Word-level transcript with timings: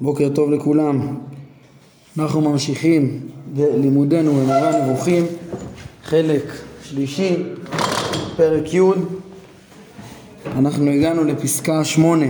בוקר 0.00 0.28
טוב 0.28 0.50
לכולם. 0.50 1.16
אנחנו 2.18 2.40
ממשיכים 2.40 3.20
בלימודנו 3.54 4.32
במורה 4.32 4.70
הנבוכים, 4.70 5.26
חלק 6.04 6.42
שלישי, 6.82 7.36
פרק 8.36 8.74
י', 8.74 8.80
אנחנו 10.56 10.90
הגענו 10.90 11.24
לפסקה 11.24 11.84
שמונה. 11.84 12.26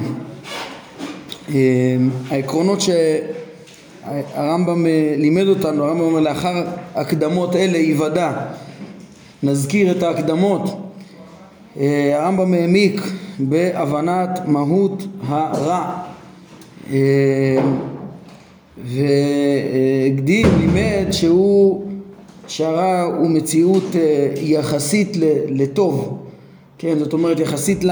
אה, 1.54 1.96
העקרונות 2.30 2.78
שהרמב"ם 2.80 4.86
אה, 4.86 5.14
לימד 5.16 5.46
אותנו, 5.46 5.84
הרמב"ם 5.84 6.00
אומר 6.00 6.20
לאחר 6.20 6.64
הקדמות 6.94 7.56
אלה 7.56 7.78
יוודע, 7.78 8.32
נזכיר 9.42 9.90
את 9.90 10.02
ההקדמות. 10.02 10.92
אה, 11.80 12.20
הרמב"ם 12.20 12.54
העמיק 12.54 13.00
בהבנת 13.38 14.40
מהות 14.46 15.06
הרע 15.28 16.07
והקדים, 18.84 20.46
לימד 20.60 21.06
שהוא, 21.10 21.84
שהרע 22.48 23.02
הוא 23.02 23.30
מציאות 23.30 23.84
אה, 23.94 24.32
יחסית 24.36 25.16
לטוב, 25.48 26.18
כן, 26.78 26.98
זאת 26.98 27.12
אומרת 27.12 27.40
יחסית 27.40 27.84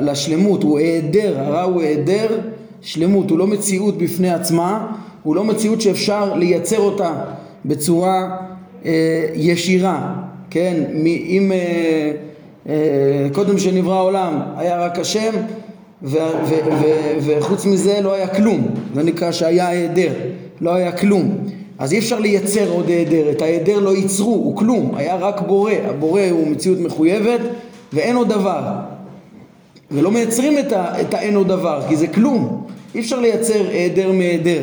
לשלמות, 0.00 0.62
הוא 0.62 0.78
היעדר, 0.78 1.40
הרע 1.40 1.62
הוא 1.62 1.82
היעדר 1.82 2.40
שלמות, 2.80 3.30
הוא 3.30 3.38
לא 3.38 3.46
מציאות 3.46 3.98
בפני 3.98 4.30
עצמה, 4.30 4.86
הוא 5.22 5.36
לא 5.36 5.44
מציאות 5.44 5.80
שאפשר 5.80 6.34
לייצר 6.34 6.78
אותה 6.78 7.24
בצורה 7.64 8.36
אה, 8.84 9.26
ישירה, 9.34 10.14
כן, 10.50 10.84
אם 11.06 11.52
אה, 11.52 12.12
אה, 12.68 13.28
קודם 13.32 13.58
שנברא 13.58 13.94
העולם 13.94 14.40
היה 14.56 14.84
רק 14.84 14.98
השם 14.98 15.32
וחוץ 17.22 17.66
מזה 17.66 18.00
לא 18.02 18.14
היה 18.14 18.28
כלום, 18.28 18.68
זה 18.94 19.02
נקרא 19.02 19.32
שהיה 19.32 19.68
היעדר, 19.68 20.12
לא 20.60 20.74
היה 20.74 20.92
כלום. 20.92 21.38
אז 21.78 21.92
אי 21.92 21.98
אפשר 21.98 22.20
לייצר 22.20 22.70
עוד 22.70 22.88
היעדר, 22.88 23.30
את 23.30 23.42
ההיעדר 23.42 23.78
לא 23.78 23.96
ייצרו, 23.96 24.34
הוא 24.34 24.56
כלום, 24.56 24.94
היה 24.96 25.16
רק 25.16 25.40
בורא, 25.40 25.72
הבורא 25.84 26.22
הוא 26.30 26.48
מציאות 26.48 26.78
מחויבת 26.78 27.40
ואין 27.92 28.16
עוד 28.16 28.28
דבר. 28.28 28.62
ולא 29.90 30.10
מייצרים 30.10 30.58
את, 30.58 30.72
ה, 30.72 31.00
את 31.00 31.14
האין 31.14 31.36
עוד 31.36 31.48
דבר, 31.48 31.82
כי 31.88 31.96
זה 31.96 32.06
כלום, 32.06 32.66
אי 32.94 33.00
אפשר 33.00 33.20
לייצר 33.20 33.68
היעדר 33.68 34.12
מהיעדר, 34.12 34.62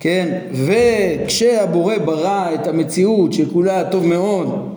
כן? 0.00 0.38
וכשהבורא 0.52 1.98
ברא 1.98 2.54
את 2.54 2.66
המציאות 2.66 3.32
שכולה 3.32 3.84
טוב 3.84 4.06
מאוד 4.06 4.75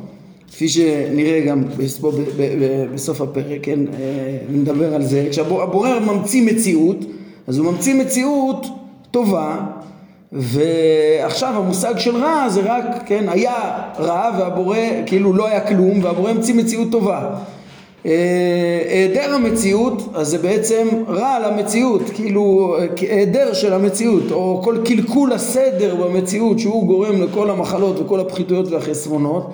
כפי 0.51 0.69
שנראה 0.69 1.41
גם 1.47 1.63
בסוף 2.93 3.21
הפרק, 3.21 3.59
כן, 3.61 3.79
אה, 3.79 4.37
נדבר 4.49 4.95
על 4.95 5.03
זה, 5.03 5.27
כשהבורר 5.31 5.99
ממציא 5.99 6.43
מציאות, 6.43 6.97
אז 7.47 7.57
הוא 7.57 7.71
ממציא 7.71 7.93
מציאות 7.93 8.67
טובה, 9.11 9.57
ועכשיו 10.31 11.53
המושג 11.55 11.97
של 11.97 12.15
רע 12.15 12.49
זה 12.49 12.61
רק, 12.65 12.85
כן, 13.05 13.29
היה 13.29 13.83
רע 13.99 14.29
והבורא 14.39 14.77
כאילו 15.05 15.33
לא 15.33 15.47
היה 15.47 15.67
כלום, 15.67 16.03
והבורא 16.03 16.29
המציא 16.29 16.53
מציאות 16.53 16.91
טובה. 16.91 17.35
אה, 18.05 18.81
היעדר 18.89 19.33
המציאות, 19.33 20.09
אז 20.13 20.27
זה 20.27 20.37
בעצם 20.37 20.87
רע 21.07 21.39
למציאות, 21.39 22.01
כאילו 22.13 22.75
היעדר 23.01 23.53
של 23.53 23.73
המציאות, 23.73 24.31
או 24.31 24.61
כל 24.63 24.77
קלקול 24.85 25.33
הסדר 25.33 25.95
במציאות 25.95 26.59
שהוא 26.59 26.87
גורם 26.87 27.21
לכל 27.21 27.49
המחלות 27.49 27.99
וכל 27.99 28.19
הפחיתויות 28.19 28.71
והחסרונות. 28.71 29.51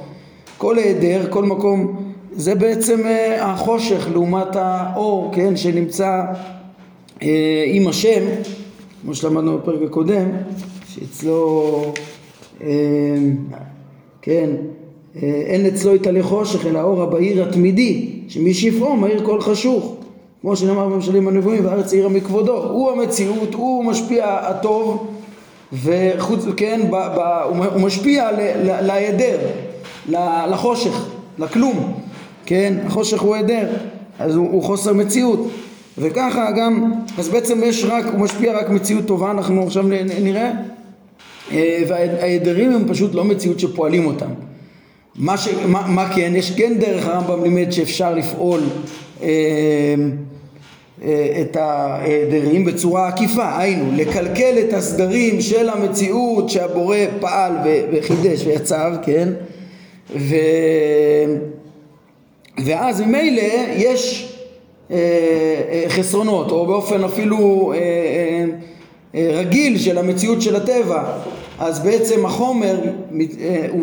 כל 0.57 0.77
היעדר, 0.77 1.27
כל 1.29 1.43
מקום, 1.43 1.95
זה 2.35 2.55
בעצם 2.55 3.01
אה, 3.05 3.45
החושך 3.45 4.07
לעומת 4.11 4.55
האור, 4.55 5.31
כן, 5.33 5.57
שנמצא 5.57 6.21
אה, 7.21 7.63
עם 7.67 7.87
השם, 7.87 8.23
כמו 9.01 9.15
שלמדנו 9.15 9.57
בפרק 9.57 9.81
הקודם, 9.89 10.25
שאצלו, 10.87 11.81
אה, 12.63 12.67
כן, 14.21 14.49
אין 15.21 15.65
אצלו 15.65 15.95
יתעלה 15.95 16.23
חושך 16.23 16.65
אלא 16.65 16.79
האור 16.79 17.01
הבהיר 17.01 17.43
התמידי, 17.43 18.09
שמשפעו 18.27 18.95
מאיר 18.95 19.25
כל 19.25 19.41
חשוך, 19.41 19.95
כמו 20.41 20.55
שנאמר 20.55 20.89
במשלים 20.89 21.27
הנבואים, 21.27 21.65
והארץ 21.65 21.93
עירה 21.93 22.09
מכבודו, 22.09 22.63
הוא 22.63 22.91
המציאות, 22.91 23.53
הוא 23.53 23.85
משפיע 23.85 24.25
הטוב, 24.41 25.07
וחוץ, 25.83 26.45
כן, 26.57 26.81
ב, 26.89 26.95
ב, 26.95 27.19
הוא 27.73 27.81
משפיע 27.81 28.29
להיעדר, 28.63 29.37
לחושך, 30.49 31.05
לכלום, 31.39 31.93
כן? 32.45 32.73
החושך 32.85 33.21
הוא 33.21 33.35
היעדר, 33.35 33.67
אז 34.19 34.35
הוא, 34.35 34.51
הוא 34.51 34.63
חוסר 34.63 34.93
מציאות. 34.93 35.49
וככה 35.97 36.51
גם, 36.51 36.93
אז 37.17 37.29
בעצם 37.29 37.59
יש 37.63 37.83
רק, 37.83 38.05
הוא 38.05 38.19
משפיע 38.19 38.53
רק 38.53 38.69
מציאות 38.69 39.05
טובה, 39.05 39.31
אנחנו 39.31 39.63
עכשיו 39.63 39.83
נראה, 40.21 40.51
אה, 41.51 41.83
וההיעדרים 41.87 42.71
הם 42.71 42.87
פשוט 42.87 43.15
לא 43.15 43.23
מציאות 43.23 43.59
שפועלים 43.59 44.05
אותם. 44.05 44.29
מה, 45.15 45.37
ש, 45.37 45.47
מה, 45.67 45.87
מה 45.87 46.13
כן? 46.15 46.33
יש 46.35 46.51
כן 46.51 46.73
דרך 46.79 47.07
הרמב"ם 47.07 47.43
לימד 47.43 47.71
שאפשר 47.71 48.15
לפעול 48.15 48.59
אה, 49.23 49.27
אה, 51.03 51.41
את 51.41 51.55
ההיעדרים 51.55 52.65
בצורה 52.65 53.07
עקיפה, 53.07 53.57
היינו 53.57 53.91
לקלקל 53.95 54.55
את 54.59 54.73
הסדרים 54.73 55.41
של 55.41 55.69
המציאות 55.69 56.49
שהבורא 56.49 56.97
פעל 57.19 57.51
וחידש 57.91 58.45
ויצר, 58.45 58.95
כן? 59.03 59.29
ו... 60.09 60.35
ואז 62.65 63.01
ממילא 63.01 63.41
יש 63.75 64.31
אה, 64.91 64.97
אה, 65.71 65.83
חסרונות, 65.89 66.51
או 66.51 66.65
באופן 66.65 67.03
אפילו 67.03 67.73
אה, 67.75 68.45
רגיל 69.15 69.77
של 69.77 69.97
המציאות 69.97 70.41
של 70.41 70.55
הטבע, 70.55 71.03
אז 71.59 71.79
בעצם 71.79 72.25
החומר 72.25 72.79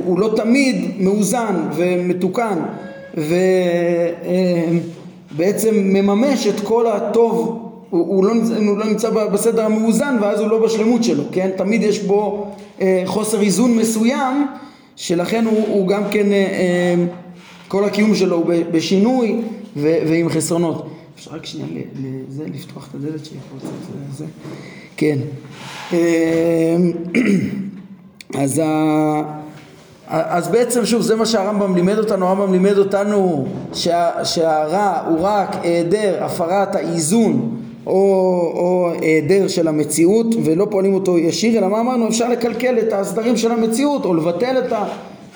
הוא, 0.04 0.18
לא 0.18 0.30
תמיד 0.36 0.90
מאוזן 0.98 1.56
ומתוקן, 1.76 2.58
ובעצם 5.34 5.74
מממש 5.74 6.46
את 6.46 6.60
כל 6.60 6.86
הטוב 6.86 7.58
הוא, 7.90 8.24
לא, 8.24 8.32
הוא 8.66 8.78
לא 8.78 8.84
נמצא 8.84 9.10
בסדר 9.10 9.64
המאוזן 9.64 10.16
ואז 10.20 10.40
הוא 10.40 10.48
לא 10.48 10.64
בשלמות 10.64 11.04
שלו, 11.04 11.22
כן? 11.32 11.50
תמיד 11.56 11.82
יש 11.82 12.02
בו 12.02 12.46
חוסר 13.06 13.40
איזון 13.40 13.76
מסוים 13.76 14.46
שלכן 14.96 15.44
הוא, 15.44 15.68
הוא 15.68 15.88
גם 15.88 16.02
כן, 16.10 16.32
אה, 16.32 16.36
אה, 16.36 16.94
כל 17.68 17.84
הקיום 17.84 18.14
שלו 18.14 18.36
הוא 18.36 18.46
בשינוי 18.72 19.40
ו, 19.76 19.94
ועם 20.08 20.28
חסרונות. 20.28 20.88
אפשר 21.14 21.30
רק 21.34 21.46
שנייה 21.46 21.66
לזה, 22.28 22.44
לפתוח 22.54 22.88
את 22.90 22.94
הדלת 22.94 23.24
שיפרוץ 23.24 23.62
את 24.10 24.16
זה, 24.16 24.24
כן. 24.96 25.18
אה, 25.92 26.76
אז, 28.42 28.62
אז 30.06 30.48
בעצם 30.48 30.86
שוב 30.86 31.02
זה 31.02 31.16
מה 31.16 31.26
שהרמב"ם 31.26 31.76
לימד 31.76 31.98
אותנו, 31.98 32.26
הרמב"ם 32.26 32.52
לימד 32.52 32.78
אותנו 32.78 33.46
שה, 33.72 34.24
שהרע 34.24 35.02
הוא 35.08 35.18
רק 35.20 35.56
היעדר 35.62 36.24
הפרת 36.24 36.74
האיזון 36.74 37.62
או, 37.86 37.92
או 38.54 38.90
היעדר 39.00 39.48
של 39.48 39.68
המציאות 39.68 40.26
ולא 40.44 40.66
פועלים 40.70 40.94
אותו 40.94 41.18
ישיר 41.18 41.58
אלא 41.58 41.68
מה 41.68 41.80
אמרנו? 41.80 42.08
אפשר 42.08 42.28
לקלקל 42.28 42.78
את 42.78 42.92
הסדרים 42.92 43.36
של 43.36 43.52
המציאות 43.52 44.04
או 44.04 44.14
לבטל 44.14 44.58
את 44.66 44.72
ה... 44.72 44.84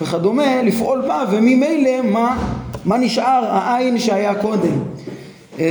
וכדומה 0.03 0.63
לפעול 0.63 1.03
בה 1.09 1.25
וממילא 1.31 2.03
מה, 2.05 2.49
מה 2.85 2.99
נשאר? 2.99 3.45
העין 3.51 3.99
שהיה 3.99 4.35
קודם. 4.35 4.83
אמ, 5.59 5.65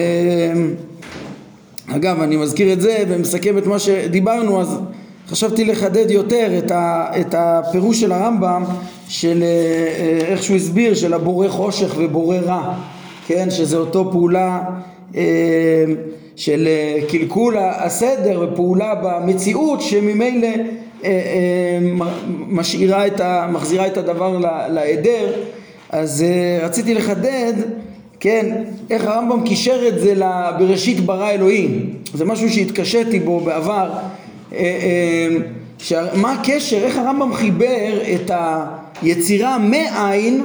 אגב 1.87 2.21
אני 2.21 2.37
מזכיר 2.37 2.73
את 2.73 2.81
זה 2.81 3.03
ומסכם 3.07 3.57
את 3.57 3.67
מה 3.67 3.79
שדיברנו 3.79 4.61
אז 4.61 4.79
חשבתי 5.27 5.65
לחדד 5.65 6.11
יותר 6.11 6.57
את, 6.57 6.71
ה, 6.71 7.07
את 7.21 7.35
הפירוש 7.37 8.01
של 8.01 8.11
הרמב"ם 8.11 8.63
של 9.07 9.43
אה, 9.43 9.47
אה, 9.47 10.27
איך 10.27 10.43
שהוא 10.43 10.55
הסביר 10.55 10.95
של 10.95 11.13
הבורא 11.13 11.47
חושך 11.47 11.95
ובורא 11.97 12.37
רע 12.37 12.73
כן? 13.27 13.49
שזה 13.49 13.77
אותו 13.77 14.11
פעולה 14.11 14.61
אמ, 15.15 15.21
של 16.35 16.67
אה, 16.67 16.99
קלקול 17.09 17.55
הסדר 17.59 18.47
ופעולה 18.51 18.95
במציאות 18.95 19.81
שממילא 19.81 20.47
אה, 20.47 20.53
אה, 21.03 21.77
משאירה 22.47 23.07
את 23.07 23.19
ה, 23.19 23.47
מחזירה 23.51 23.87
את 23.87 23.97
הדבר 23.97 24.37
להיעדר. 24.69 25.33
אז 25.89 26.25
רציתי 26.61 26.93
לחדד 26.93 27.53
כן, 28.19 28.63
איך 28.89 29.05
הרמב"ם 29.05 29.43
קישר 29.43 29.87
את 29.87 29.99
זה 29.99 30.13
לבראשית 30.15 30.99
ברא 30.99 31.29
אלוהים? 31.29 31.89
זה 32.13 32.25
משהו 32.25 32.49
שהתקשיתי 32.49 33.19
בו 33.19 33.39
בעבר. 33.39 33.91
מה 36.13 36.31
הקשר, 36.31 36.77
איך 36.77 36.97
הרמב"ם 36.97 37.33
חיבר 37.33 37.99
את 38.15 38.31
היצירה 39.01 39.57
מאין 39.57 40.41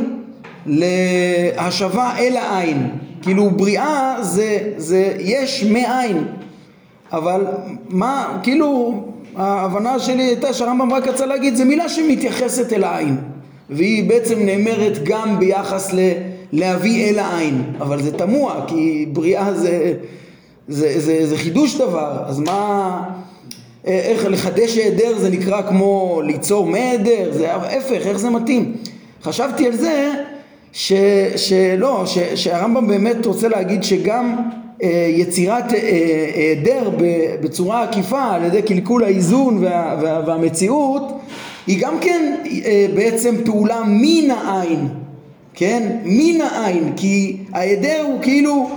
להשבה 0.66 2.12
אל 2.18 2.36
העין 2.36 2.88
כאילו 3.22 3.50
בריאה 3.50 4.16
זה, 4.20 4.72
זה 4.76 5.16
יש 5.18 5.64
מאין. 5.64 6.24
אבל 7.12 7.46
מה, 7.88 8.38
כאילו 8.42 9.02
ההבנה 9.36 9.98
שלי 9.98 10.22
הייתה 10.22 10.52
שהרמב"ם 10.52 10.92
רק 10.92 11.08
רצה 11.08 11.26
להגיד 11.26 11.56
זה 11.56 11.64
מילה 11.64 11.88
שמתייחסת 11.88 12.72
אל 12.72 12.84
העין 12.84 13.16
והיא 13.70 14.08
בעצם 14.08 14.38
נאמרת 14.38 15.04
גם 15.04 15.38
ביחס 15.38 15.92
ל... 15.92 15.98
להביא 16.52 17.10
אל 17.10 17.18
העין. 17.18 17.62
אבל 17.80 18.02
זה 18.02 18.18
תמוה 18.18 18.64
כי 18.66 19.06
בריאה 19.12 19.54
זה, 19.54 19.94
זה, 20.68 21.00
זה, 21.00 21.26
זה 21.26 21.36
חידוש 21.36 21.76
דבר. 21.76 22.22
אז 22.26 22.38
מה 22.38 23.02
איך 23.84 24.26
לחדש 24.26 24.76
היעדר 24.76 25.18
זה 25.18 25.30
נקרא 25.30 25.62
כמו 25.62 26.20
ליצור 26.24 26.66
מהיעדר, 26.66 27.30
זה 27.32 27.52
ההפך, 27.54 28.06
איך 28.06 28.16
זה 28.16 28.30
מתאים? 28.30 28.76
חשבתי 29.22 29.66
על 29.66 29.76
זה 29.76 30.12
ש, 30.72 30.92
שלא, 31.36 32.02
ש, 32.06 32.18
שהרמב"ם 32.18 32.86
באמת 32.86 33.26
רוצה 33.26 33.48
להגיד 33.48 33.82
שגם 33.82 34.36
אה, 34.82 35.06
יצירת 35.10 35.64
היעדר 35.72 36.90
אה, 37.04 37.36
בצורה 37.40 37.82
עקיפה 37.82 38.22
על 38.22 38.44
ידי 38.44 38.62
קלקול 38.62 39.04
האיזון 39.04 39.64
וה, 39.64 39.98
וה, 40.02 40.22
והמציאות 40.26 41.20
היא 41.66 41.82
גם 41.82 41.98
כן 42.00 42.34
אה, 42.64 42.86
בעצם 42.94 43.34
פעולה 43.44 43.82
מן 43.86 44.30
העין, 44.30 44.88
כן? 45.54 45.96
מן 46.04 46.40
העין, 46.40 46.92
כי 46.96 47.36
ההיעדר 47.52 48.02
הוא 48.06 48.22
כאילו, 48.22 48.70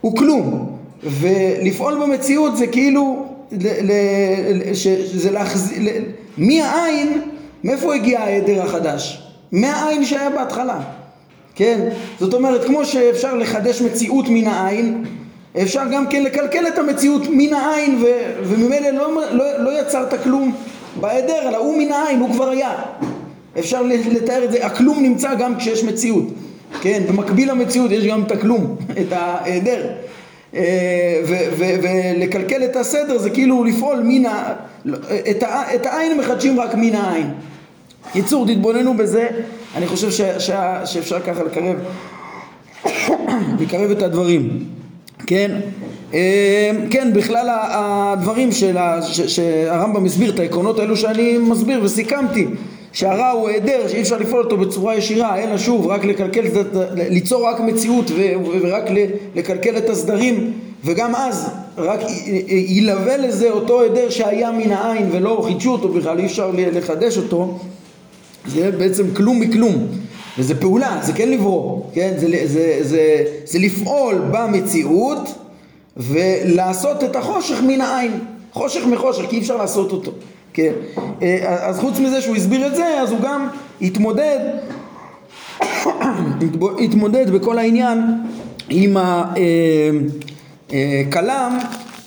הוא 0.00 0.16
כלום, 0.16 0.76
ולפעול 1.02 2.00
במציאות 2.02 2.56
זה 2.56 2.66
כאילו, 2.66 3.26
שזה 4.74 5.30
להחזיר, 5.30 6.04
מהעין, 6.38 7.20
מאיפה 7.64 7.94
הגיע 7.94 8.20
ההיעדר 8.20 8.62
החדש? 8.62 9.22
מהעין 9.52 10.04
שהיה 10.04 10.30
בהתחלה, 10.30 10.80
כן? 11.54 11.88
זאת 12.20 12.34
אומרת, 12.34 12.64
כמו 12.64 12.84
שאפשר 12.84 13.34
לחדש 13.34 13.82
מציאות 13.82 14.24
מן 14.28 14.46
העין, 14.46 15.04
אפשר 15.62 15.82
גם 15.92 16.06
כן 16.06 16.22
לקלקל 16.22 16.66
את 16.68 16.78
המציאות 16.78 17.22
מן 17.30 17.54
העין, 17.54 18.02
וממילא 18.44 18.90
לא, 18.90 19.20
לא, 19.32 19.44
לא 19.58 19.80
יצרת 19.80 20.22
כלום 20.22 20.54
בהיעדר, 21.00 21.48
אלא 21.48 21.56
הוא 21.56 21.78
מן 21.78 21.92
העין, 21.92 22.20
הוא 22.20 22.32
כבר 22.32 22.48
היה. 22.48 22.72
אפשר 23.58 23.82
לתאר 24.10 24.44
את 24.44 24.52
זה, 24.52 24.66
הכלום 24.66 25.02
נמצא 25.02 25.34
גם 25.34 25.56
כשיש 25.58 25.84
מציאות, 25.84 26.24
כן? 26.80 27.02
במקביל 27.08 27.50
למציאות 27.50 27.90
יש 27.90 28.06
גם 28.06 28.22
את 28.22 28.30
הכלום, 28.30 28.76
את 29.00 29.12
ההיעדר. 29.12 29.86
אה, 30.54 31.22
ולקלקל 31.58 32.64
את 32.64 32.76
הסדר 32.76 33.18
זה 33.18 33.30
כאילו 33.30 33.64
לפעול 33.64 34.00
מן. 34.04 34.26
את, 35.30 35.42
ה... 35.42 35.74
את 35.74 35.86
העין 35.86 36.18
מחדשים 36.18 36.60
רק 36.60 36.74
מן 36.74 36.94
העין. 36.94 37.30
קיצור, 38.12 38.46
תתבוננו 38.46 38.94
בזה, 38.94 39.28
אני 39.76 39.86
חושב 39.86 40.10
ש... 40.10 40.20
ש... 40.20 40.50
שאפשר 40.84 41.20
ככה 41.20 41.42
לקרב, 41.42 41.76
לקרב 43.60 43.90
את 43.90 44.02
הדברים. 44.02 44.64
כן? 45.26 45.60
אה, 46.14 46.70
כן, 46.90 47.12
בכלל 47.14 47.48
הדברים 47.52 48.52
של 48.52 48.76
שהרמב"ם 49.10 50.04
הסביר, 50.04 50.30
את 50.30 50.38
העקרונות 50.38 50.78
האלו 50.78 50.96
שאני 50.96 51.38
מסביר 51.38 51.80
וסיכמתי, 51.82 52.46
שהרע 52.92 53.30
הוא 53.30 53.48
היעדר, 53.48 53.88
שאי 53.88 54.00
אפשר 54.00 54.18
לפעול 54.18 54.42
אותו 54.42 54.56
בצורה 54.56 54.96
ישירה, 54.96 55.38
אלא 55.38 55.58
שוב, 55.58 55.86
רק 55.86 56.04
לקלקל, 56.04 56.44
ליצור 56.94 57.48
רק 57.48 57.60
מציאות 57.60 58.10
ורק 58.62 58.84
לקלקל 59.34 59.76
את 59.78 59.90
הסדרים, 59.90 60.52
וגם 60.84 61.14
אז 61.14 61.50
רק 61.78 62.00
ילווה 62.48 63.16
לזה 63.16 63.50
אותו 63.50 63.80
היעדר 63.80 64.10
שהיה 64.10 64.50
מן 64.50 64.72
העין 64.72 65.08
ולא 65.12 65.42
חידשו 65.46 65.72
אותו 65.72 65.88
בכלל, 65.88 66.18
אי 66.18 66.26
אפשר 66.26 66.50
לחדש 66.56 67.18
אותו, 67.18 67.58
זה 68.46 68.70
בעצם 68.70 69.14
כלום 69.14 69.40
מכלום. 69.40 69.86
וזה 70.38 70.60
פעולה, 70.60 70.98
זה 71.02 71.12
כן 71.12 71.28
לברוא, 71.28 71.82
כן? 71.94 72.12
זה, 72.16 72.26
זה, 72.26 72.46
זה, 72.46 72.78
זה, 72.80 73.24
זה 73.44 73.58
לפעול 73.58 74.22
במציאות 74.30 75.34
ולעשות 75.96 77.04
את 77.04 77.16
החושך 77.16 77.62
מן 77.62 77.80
העין, 77.80 78.12
חושך 78.52 78.80
מחושך, 78.86 79.24
כי 79.28 79.36
אי 79.36 79.40
אפשר 79.40 79.56
לעשות 79.56 79.92
אותו, 79.92 80.12
כן? 80.52 80.72
אה, 81.22 81.68
אז 81.68 81.78
חוץ 81.78 81.98
מזה 81.98 82.20
שהוא 82.20 82.36
הסביר 82.36 82.66
את 82.66 82.74
זה, 82.74 83.00
אז 83.00 83.10
הוא 83.10 83.20
גם 83.20 83.48
התמודד, 83.82 84.38
התמודד 86.84 87.30
בכל 87.30 87.58
העניין 87.58 88.02
עם 88.68 88.96
הכלם, 88.96 90.08
אה, 91.26 91.48
אה, 91.52 91.58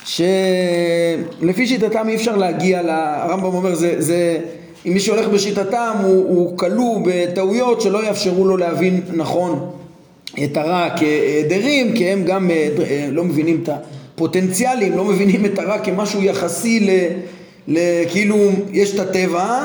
שלפי 0.05 1.67
שיטתם 1.67 2.09
אי 2.09 2.15
אפשר 2.15 2.37
להגיע, 2.37 2.81
הרמב"ם 2.87 3.45
אומר 3.45 3.75
זה, 3.75 4.01
זה 4.01 4.39
אם 4.85 4.93
מי 4.93 4.99
שהולך 4.99 5.27
בשיטתם 5.27 5.95
הוא, 6.03 6.13
הוא 6.13 6.57
כלוא 6.57 6.99
בטעויות 7.05 7.81
שלא 7.81 8.05
יאפשרו 8.05 8.45
לו 8.45 8.57
להבין 8.57 9.01
נכון 9.13 9.69
את 10.43 10.57
הרע 10.57 10.89
כהדרים, 10.89 11.93
כי 11.93 12.09
הם 12.09 12.23
גם 12.23 12.51
אה, 12.51 12.69
אה, 12.89 13.07
לא 13.11 13.23
מבינים 13.23 13.59
את 13.63 13.69
הפוטנציאלים, 13.69 14.97
לא 14.97 15.05
מבינים 15.05 15.45
את 15.45 15.59
הרע 15.59 15.79
כמשהו 15.79 16.23
יחסי 16.23 16.79
ל... 16.79 16.89
ל 17.67 17.79
כאילו 18.11 18.37
יש 18.71 18.95
את 18.95 18.99
הטבע 18.99 19.63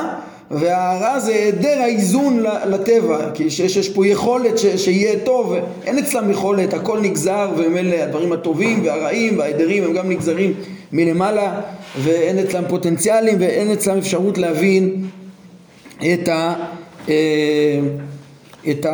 והרע 0.51 1.19
זה 1.19 1.31
היעדר 1.31 1.81
האיזון 1.81 2.43
לטבע, 2.65 3.31
כי 3.33 3.49
שיש 3.49 3.77
יש 3.77 3.89
פה 3.89 4.07
יכולת 4.07 4.57
ש, 4.57 4.65
שיהיה 4.65 5.19
טוב, 5.19 5.55
אין 5.85 5.97
אצלם 5.97 6.31
יכולת, 6.31 6.73
הכל 6.73 6.99
נגזר 6.99 7.49
אלה 7.77 8.03
הדברים 8.03 8.31
הטובים 8.31 8.85
והרעים 8.85 9.39
וההיעדרים 9.39 9.83
הם 9.83 9.93
גם 9.93 10.09
נגזרים 10.09 10.53
מלמעלה 10.91 11.61
ואין 11.97 12.39
אצלם 12.39 12.63
פוטנציאלים 12.67 13.35
ואין 13.39 13.71
אצלם 13.71 13.97
אפשרות 13.97 14.37
להבין 14.37 15.07
את, 15.97 16.27
ה, 16.27 16.53
אה, 17.09 17.79
את, 18.69 18.85
ה, 18.85 18.89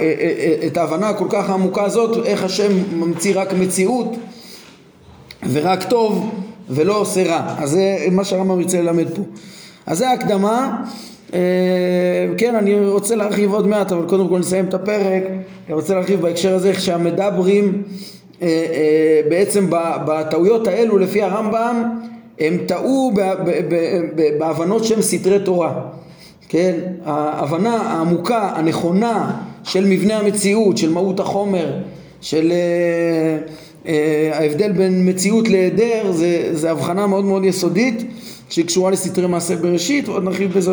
אה, 0.00 0.14
אה, 0.20 0.66
את 0.66 0.76
ההבנה 0.76 1.08
הכל 1.08 1.26
כך 1.30 1.50
העמוקה 1.50 1.84
הזאת, 1.84 2.26
איך 2.26 2.44
השם 2.44 2.72
ממציא 2.92 3.32
רק 3.36 3.52
מציאות 3.52 4.16
ורק 5.52 5.82
טוב 5.82 6.30
ולא 6.70 7.00
עושה 7.00 7.22
רע. 7.26 7.54
אז 7.58 7.70
זה 7.70 8.06
מה 8.10 8.24
שהרמב"ם 8.24 8.60
ירצה 8.60 8.80
ללמד 8.80 9.08
פה. 9.16 9.22
אז 9.86 9.98
זה 9.98 10.08
ההקדמה. 10.08 10.84
כן, 12.38 12.54
אני 12.54 12.80
רוצה 12.80 13.14
להרחיב 13.16 13.52
עוד 13.52 13.66
מעט, 13.66 13.92
אבל 13.92 14.08
קודם 14.08 14.28
כל 14.28 14.38
נסיים 14.38 14.64
את 14.64 14.74
הפרק. 14.74 15.22
אני 15.66 15.74
רוצה 15.74 15.94
להרחיב 15.94 16.20
בהקשר 16.20 16.54
הזה 16.54 16.68
איך 16.68 16.80
שהמדברים 16.80 17.82
בעצם 19.28 19.66
בטעויות 20.06 20.66
האלו 20.66 20.98
לפי 20.98 21.22
הרמב"ם 21.22 21.98
הם 22.40 22.58
טעו 22.66 23.12
בהבנות 24.38 24.84
שהם 24.84 25.02
סתרי 25.02 25.38
תורה. 25.44 25.74
כן, 26.48 26.74
ההבנה 27.04 27.76
העמוקה, 27.76 28.52
הנכונה 28.54 29.40
של 29.64 29.86
מבנה 29.86 30.18
המציאות, 30.18 30.78
של 30.78 30.90
מהות 30.92 31.20
החומר, 31.20 31.72
של 32.20 32.52
uh, 33.84 33.88
ההבדל 34.32 34.72
בין 34.72 35.08
מציאות 35.08 35.48
להיעדר, 35.48 36.12
זה, 36.12 36.48
זה 36.52 36.70
הבחנה 36.70 37.06
מאוד 37.06 37.24
מאוד 37.24 37.44
יסודית 37.44 38.04
שהיא 38.48 38.66
קשורה 38.66 38.90
לסתרי 38.90 39.26
מעשה 39.26 39.56
בראשית, 39.56 40.08
ועוד 40.08 40.24
נרחיב 40.24 40.52
בזה 40.52 40.72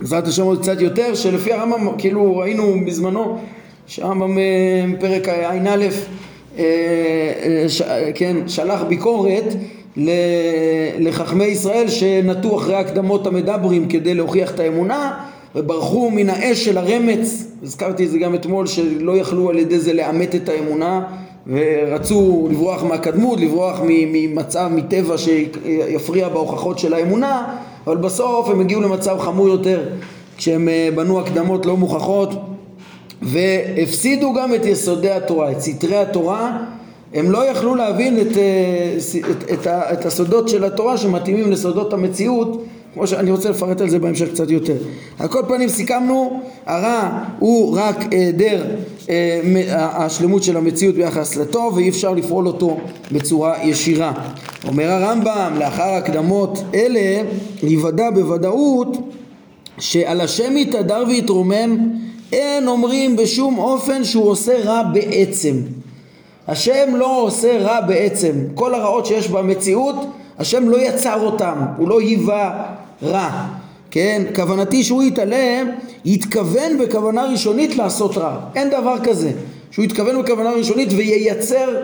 בעזרת 0.00 0.26
השם 0.28 0.42
עוד 0.42 0.62
קצת 0.62 0.80
יותר, 0.80 1.14
שלפי 1.14 1.52
הרמב"ם, 1.52 1.98
כאילו 1.98 2.36
ראינו 2.36 2.74
בזמנו, 2.86 3.38
שהרמב"ם 3.86 4.38
אה, 4.38 4.84
פרק 5.00 5.28
ע"א, 5.28 5.86
כן, 8.14 8.36
שלח 8.46 8.82
ביקורת 8.82 9.54
לחכמי 10.98 11.44
ישראל 11.44 11.88
שנטו 11.88 12.56
אחרי 12.56 12.76
הקדמות 12.76 13.26
המדברים 13.26 13.88
כדי 13.88 14.14
להוכיח 14.14 14.50
את 14.50 14.60
האמונה 14.60 15.24
וברחו 15.54 16.10
מן 16.10 16.30
האש 16.30 16.64
של 16.64 16.78
הרמץ, 16.78 17.44
הזכרתי 17.62 18.04
את 18.04 18.10
זה 18.10 18.18
גם 18.18 18.34
אתמול, 18.34 18.66
שלא 18.66 19.16
יכלו 19.16 19.50
על 19.50 19.58
ידי 19.58 19.78
זה 19.78 19.92
לאמת 19.92 20.34
את 20.34 20.48
האמונה 20.48 21.02
ורצו 21.46 22.48
לברוח 22.50 22.82
מהקדמות, 22.82 23.40
לברוח 23.40 23.80
ממצב, 23.84 24.70
מטבע 24.72 25.18
שיפריע 25.18 26.28
בהוכחות 26.28 26.78
של 26.78 26.94
האמונה, 26.94 27.54
אבל 27.86 27.96
בסוף 27.96 28.48
הם 28.48 28.60
הגיעו 28.60 28.82
למצב 28.82 29.18
חמור 29.18 29.48
יותר 29.48 29.88
כשהם 30.36 30.68
אה, 30.68 30.88
בנו 30.94 31.20
הקדמות 31.20 31.66
לא 31.66 31.76
מוכחות 31.76 32.30
והפסידו 33.22 34.32
גם 34.32 34.54
את 34.54 34.66
יסודי 34.66 35.10
התורה, 35.10 35.52
את 35.52 35.60
סתרי 35.60 35.96
התורה 35.96 36.58
הם 37.14 37.30
לא 37.30 37.46
יכלו 37.46 37.74
להבין 37.74 38.20
את, 38.20 38.36
אה, 38.36 38.96
את, 39.30 39.52
את, 39.52 39.66
את 39.66 40.06
הסודות 40.06 40.48
של 40.48 40.64
התורה 40.64 40.96
שמתאימים 40.96 41.50
לסודות 41.50 41.92
המציאות 41.92 42.64
כמו 42.94 43.06
שאני 43.06 43.30
רוצה 43.30 43.50
לפרט 43.50 43.80
על 43.80 43.88
זה 43.88 43.98
בהמשך 43.98 44.28
קצת 44.28 44.50
יותר. 44.50 44.76
על 45.18 45.28
כל 45.28 45.42
פנים 45.48 45.68
סיכמנו, 45.68 46.40
הרע 46.66 47.24
הוא 47.38 47.78
רק 47.78 47.96
היעדר 48.10 48.64
אה, 49.10 49.40
השלמות 50.04 50.42
של 50.42 50.56
המציאות 50.56 50.94
ביחס 50.94 51.36
לטוב 51.36 51.76
ואי 51.76 51.88
אפשר 51.88 52.14
לפעול 52.14 52.46
אותו 52.46 52.78
בצורה 53.12 53.54
ישירה. 53.64 54.12
אומר 54.68 54.90
הרמב"ם, 54.90 55.52
לאחר 55.58 55.90
הקדמות 55.90 56.62
אלה, 56.74 57.22
היוודע 57.62 58.10
בוודאות 58.10 58.96
שעל 59.78 60.20
השם 60.20 60.56
יתהדר 60.56 61.04
ויתרומם 61.08 61.78
אין 62.32 62.68
אומרים 62.68 63.16
בשום 63.16 63.58
אופן 63.58 64.04
שהוא 64.04 64.30
עושה 64.30 64.58
רע 64.64 64.82
בעצם. 64.82 65.56
השם 66.48 66.96
לא 66.96 67.22
עושה 67.22 67.58
רע 67.58 67.80
בעצם. 67.80 68.32
כל 68.54 68.74
הרעות 68.74 69.06
שיש 69.06 69.28
במציאות, 69.28 69.94
השם 70.38 70.68
לא 70.68 70.76
יצר 70.80 71.20
אותם, 71.22 71.56
הוא 71.76 71.88
לא 71.88 72.00
היווה 72.00 72.64
רע. 73.02 73.46
כן? 73.90 74.22
כוונתי 74.34 74.84
שהוא 74.84 75.02
יתעלה, 75.02 75.62
יתכוון 76.04 76.78
בכוונה 76.78 77.24
ראשונית 77.24 77.76
לעשות 77.76 78.16
רע. 78.16 78.36
אין 78.54 78.70
דבר 78.70 78.96
כזה. 79.04 79.32
שהוא 79.70 79.84
יתכוון 79.84 80.22
בכוונה 80.22 80.50
ראשונית 80.50 80.88
וייצר 80.96 81.82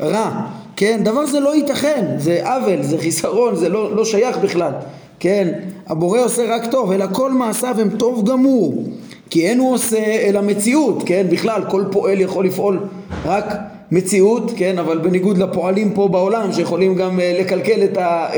רע. 0.00 0.30
כן? 0.76 1.00
דבר 1.04 1.26
זה 1.26 1.40
לא 1.40 1.56
ייתכן, 1.56 2.04
זה 2.18 2.40
עוול, 2.44 2.82
זה 2.82 2.98
חיסרון, 2.98 3.56
זה 3.56 3.68
לא, 3.68 3.96
לא 3.96 4.04
שייך 4.04 4.38
בכלל. 4.38 4.72
כן? 5.20 5.52
הבורא 5.86 6.20
עושה 6.20 6.54
רק 6.54 6.70
טוב, 6.70 6.92
אלא 6.92 7.06
כל 7.12 7.32
מעשיו 7.32 7.80
הם 7.80 7.90
טוב 7.90 8.30
גמור. 8.30 8.84
כי 9.30 9.46
אין 9.46 9.58
הוא 9.58 9.74
עושה 9.74 10.04
אלא 10.28 10.40
מציאות, 10.40 11.02
כן? 11.06 11.26
בכלל, 11.30 11.62
כל 11.70 11.84
פועל 11.90 12.20
יכול 12.20 12.46
לפעול 12.46 12.78
רק 13.24 13.54
מציאות, 13.94 14.52
כן, 14.56 14.78
אבל 14.78 14.98
בניגוד 14.98 15.38
לפועלים 15.38 15.92
פה 15.94 16.08
בעולם 16.08 16.52
שיכולים 16.52 16.94
גם 16.94 17.20
אה, 17.20 17.36
לקלקל 17.40 17.84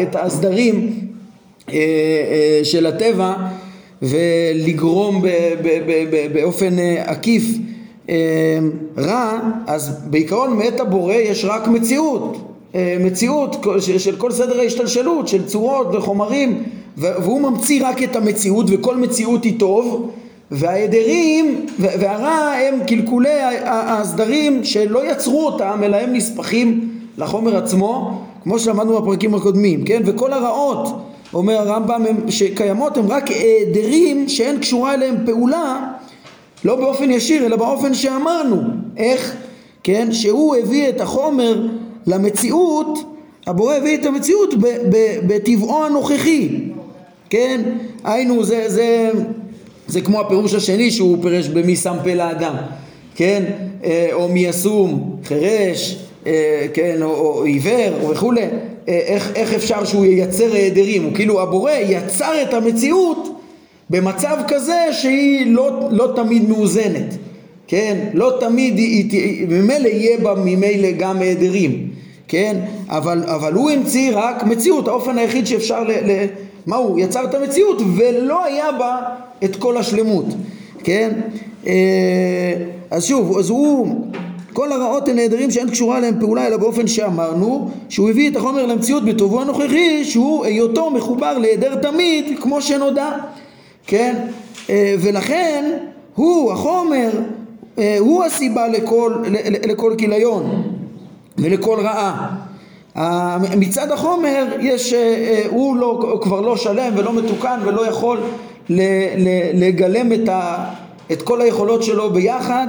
את 0.03 0.17
הסדרים 0.17 0.91
אה, 1.69 1.75
אה, 1.75 2.61
של 2.65 2.87
הטבע 2.87 3.35
ולגרום 4.03 5.25
באופן 6.33 6.79
עקיף 7.07 7.45
רע, 8.99 9.39
אז 9.67 10.01
בעיקרון 10.11 10.57
מאת 10.57 10.81
הבורא 10.81 11.15
יש 11.15 11.45
רק 11.45 11.69
מציאות, 11.69 12.53
מציאות 13.01 13.67
של 13.79 14.17
כל 14.17 14.31
סדר 14.31 14.61
ההשתלשלות, 14.61 15.29
של 15.29 15.47
צורות 15.47 15.95
וחומרים, 15.95 16.63
והוא 16.97 17.41
ממציא 17.41 17.87
רק 17.87 18.03
את 18.03 18.17
המציאות 18.17 18.67
וכל 18.69 18.97
מציאות 18.97 19.45
היא 19.45 19.59
טוב 19.59 20.11
וההדרים 20.51 21.67
והרע 21.79 22.53
הם 22.53 22.81
קלקולי 22.87 23.39
הסדרים 23.65 24.65
שלא 24.65 25.11
יצרו 25.11 25.47
אותם 25.47 25.81
אלא 25.85 25.97
הם 25.97 26.13
נספחים 26.13 26.91
לחומר 27.19 27.57
עצמו 27.57 28.21
כמו 28.43 28.59
שלמדנו 28.59 29.03
בפרקים 29.03 29.35
הקודמים, 29.35 29.85
כן? 29.85 30.03
וכל 30.05 30.33
הרעות, 30.33 30.89
אומר 31.35 31.55
הרמב"ם, 31.55 32.05
שקיימות 32.29 32.97
הם 32.97 33.09
רק 33.09 33.31
העדרים 33.31 34.29
שאין 34.29 34.59
קשורה 34.59 34.95
אליהם 34.95 35.17
פעולה 35.27 35.93
לא 36.65 36.77
באופן 36.77 37.11
ישיר 37.11 37.47
אלא 37.47 37.57
באופן 37.57 37.95
שאמרנו, 37.95 38.57
איך? 38.97 39.37
כן? 39.83 40.13
שהוא 40.13 40.57
הביא 40.57 40.89
את 40.89 41.01
החומר 41.01 41.67
למציאות, 42.07 42.99
הבורא 43.47 43.75
הביא 43.75 43.99
את 43.99 44.07
המציאות 44.07 44.55
בטבעו 45.27 45.85
הנוכחי, 45.85 46.49
כן? 47.31 47.61
היינו 48.05 48.45
זה, 48.45 48.65
זה 48.67 49.11
זה 49.89 50.01
כמו 50.01 50.21
הפירוש 50.21 50.55
השני 50.55 50.91
שהוא 50.91 51.19
פירש 51.23 51.49
במי 51.49 51.77
שם 51.77 51.97
פה 52.05 52.15
לאדם, 52.15 52.55
כן? 53.15 53.45
אה, 53.85 54.09
או 54.13 54.29
מי 54.29 54.41
ישום, 54.41 55.17
חירש, 55.25 55.97
אה, 56.27 56.67
כן? 56.75 57.03
או, 57.03 57.09
או 57.09 57.45
עיוור 57.45 58.11
וכולי. 58.11 58.41
אה, 58.41 58.49
איך, 58.89 59.33
איך 59.35 59.55
אפשר 59.55 59.85
שהוא 59.85 60.05
ייצר 60.05 60.55
העדרים? 60.55 61.03
הוא 61.03 61.15
כאילו 61.15 61.43
הבורא 61.43 61.73
יצר 61.73 62.43
את 62.43 62.55
המציאות 62.55 63.41
במצב 63.91 64.37
כזה 64.49 64.87
שהיא 64.93 65.47
לא, 65.47 65.89
לא 65.91 66.13
תמיד 66.17 66.49
מאוזנת, 66.49 67.17
כן? 67.69 68.09
לא 68.15 68.37
תמיד, 68.41 68.79
היא, 68.79 69.47
ממילא 69.49 69.89
יהיה 69.89 70.19
בה 70.19 70.35
ממילא 70.35 70.91
גם 70.91 71.19
העדרים, 71.23 71.89
כן? 72.29 72.61
אבל, 72.89 73.25
אבל 73.27 73.53
הוא 73.53 73.71
המציא 73.71 74.11
רק 74.15 74.43
מציאות, 74.43 74.89
האופן 74.89 75.19
היחיד 75.19 75.47
שאפשר 75.47 75.85
ל... 75.85 75.91
ל 75.91 76.27
מה 76.67 76.77
הוא? 76.77 76.99
יצר 76.99 77.25
את 77.25 77.35
המציאות 77.35 77.83
ולא 77.97 78.45
היה 78.45 78.73
בה 78.73 78.99
את 79.45 79.57
כל 79.57 79.77
השלמות, 79.77 80.27
כן? 80.85 81.11
אה, 81.67 82.55
אז 82.91 83.05
שוב, 83.05 83.39
אז 83.39 83.51
הוא, 83.51 83.89
כל 84.53 84.73
הרעות 84.73 85.09
הנהדרים 85.09 85.51
שאין 85.51 85.71
קשורה 85.71 85.99
אליהם 85.99 86.15
פעולה 86.21 86.47
אלא 86.47 86.57
באופן 86.57 86.87
שאמרנו 86.87 87.69
שהוא 87.89 88.11
הביא 88.11 88.31
את 88.31 88.37
החומר 88.37 88.67
למציאות 88.67 89.05
בטובו 89.05 89.41
הנוכחי 89.41 90.05
שהוא 90.05 90.45
היותו 90.45 90.91
מחובר 90.91 91.39
להיעדר 91.39 91.75
תמיד 91.75 92.39
כמו 92.41 92.63
שנודע, 92.63 93.11
כן? 93.87 94.15
אה, 94.71 94.95
ולכן 95.01 95.73
הוא 96.15 96.53
החומר 96.53 97.11
אה, 97.79 97.97
הוא 97.99 98.25
הסיבה 98.25 98.69
לכל, 98.69 99.15
לכל 99.69 99.95
כיליון 99.99 100.76
ולכל 101.39 101.79
רעה 101.81 102.29
מצד 103.57 103.91
החומר 103.91 104.47
יש, 104.61 104.95
הוא 105.49 105.77
לא, 105.77 106.19
כבר 106.23 106.41
לא 106.41 106.57
שלם 106.57 106.93
ולא 106.97 107.13
מתוקן 107.13 107.61
ולא 107.65 107.87
יכול 107.87 108.21
לגלם 109.55 110.13
את, 110.13 110.29
ה, 110.29 110.65
את 111.13 111.23
כל 111.23 111.41
היכולות 111.41 111.83
שלו 111.83 112.11
ביחד, 112.11 112.67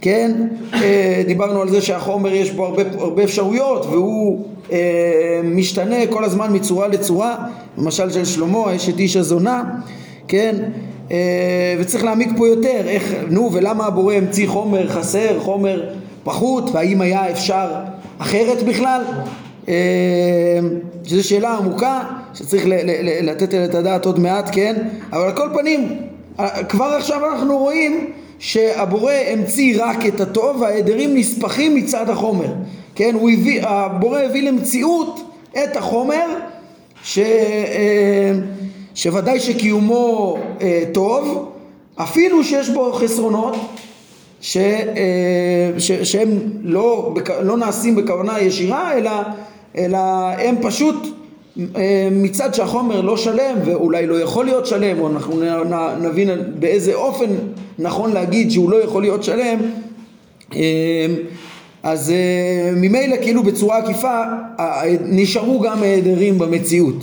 כן? 0.00 0.32
אה, 0.74 1.22
דיברנו 1.26 1.62
על 1.62 1.68
זה 1.68 1.82
שהחומר 1.82 2.34
יש 2.34 2.50
בו 2.50 2.64
הרבה, 2.64 2.82
הרבה 2.98 3.24
אפשרויות 3.24 3.86
והוא 3.86 4.46
אה, 4.72 5.40
משתנה 5.44 6.06
כל 6.10 6.24
הזמן 6.24 6.56
מצורה 6.56 6.88
לצורה, 6.88 7.36
למשל 7.78 8.10
של 8.10 8.24
שלמה, 8.24 8.76
אשת 8.76 8.98
איש 8.98 9.16
הזונה, 9.16 9.64
כן? 10.28 10.56
אה, 11.10 11.74
וצריך 11.78 12.04
להעמיק 12.04 12.28
פה 12.36 12.48
יותר, 12.48 12.80
איך, 12.88 13.14
נו, 13.30 13.50
ולמה 13.52 13.86
הבורא 13.86 14.14
המציא 14.14 14.48
חומר 14.48 14.88
חסר, 14.88 15.40
חומר 15.40 15.90
פחות, 16.24 16.70
והאם 16.72 17.00
היה 17.00 17.30
אפשר 17.30 17.66
אחרת 18.18 18.62
בכלל? 18.62 19.02
שזו 21.04 21.28
שאלה 21.28 21.56
עמוקה 21.56 22.00
שצריך 22.34 22.64
לתת 23.22 23.54
את 23.54 23.74
הדעת 23.74 24.06
עוד 24.06 24.18
מעט, 24.18 24.48
כן? 24.52 24.88
אבל 25.12 25.22
על 25.22 25.32
כל 25.32 25.48
פנים, 25.54 25.98
כבר 26.68 26.84
עכשיו 26.84 27.32
אנחנו 27.32 27.58
רואים 27.58 28.10
שהבורא 28.38 29.12
המציא 29.12 29.84
רק 29.84 30.06
את 30.06 30.20
הטוב 30.20 30.60
וההדרים 30.60 31.16
נספחים 31.16 31.74
מצד 31.74 32.10
החומר, 32.10 32.54
כן? 32.94 33.14
הוא 33.14 33.30
הביא, 33.30 33.62
הבורא 33.62 34.20
הביא 34.20 34.42
למציאות 34.42 35.20
את 35.64 35.76
החומר 35.76 36.26
ש, 37.04 37.18
אה, 37.18 38.32
שוודאי 38.94 39.40
שקיומו 39.40 40.36
אה, 40.60 40.82
טוב, 40.92 41.52
אפילו 41.96 42.44
שיש 42.44 42.68
בו 42.68 42.92
חסרונות 42.92 43.56
ש, 44.42 44.56
אה, 44.56 45.70
ש, 45.78 45.92
שהם 45.92 46.28
לא, 46.62 47.14
לא 47.42 47.56
נעשים 47.56 47.96
בכוונה 47.96 48.40
ישירה 48.40 48.98
אלא, 48.98 49.10
אלא 49.76 49.98
הם 50.38 50.54
פשוט 50.62 51.06
אה, 51.76 52.08
מצד 52.10 52.54
שהחומר 52.54 53.00
לא 53.00 53.16
שלם 53.16 53.56
ואולי 53.64 54.06
לא 54.06 54.20
יכול 54.20 54.44
להיות 54.44 54.66
שלם 54.66 55.00
או 55.00 55.08
אנחנו 55.08 55.42
נבין 56.00 56.30
באיזה 56.58 56.94
אופן 56.94 57.30
נכון 57.78 58.12
להגיד 58.12 58.50
שהוא 58.50 58.70
לא 58.70 58.84
יכול 58.84 59.02
להיות 59.02 59.24
שלם 59.24 59.58
אה, 60.54 61.06
אז 61.82 62.12
ממילא 62.76 63.16
כאילו 63.22 63.42
בצורה 63.42 63.78
עקיפה 63.78 64.20
נשארו 65.04 65.60
גם 65.60 65.82
העדרים 65.82 66.38
במציאות 66.38 66.96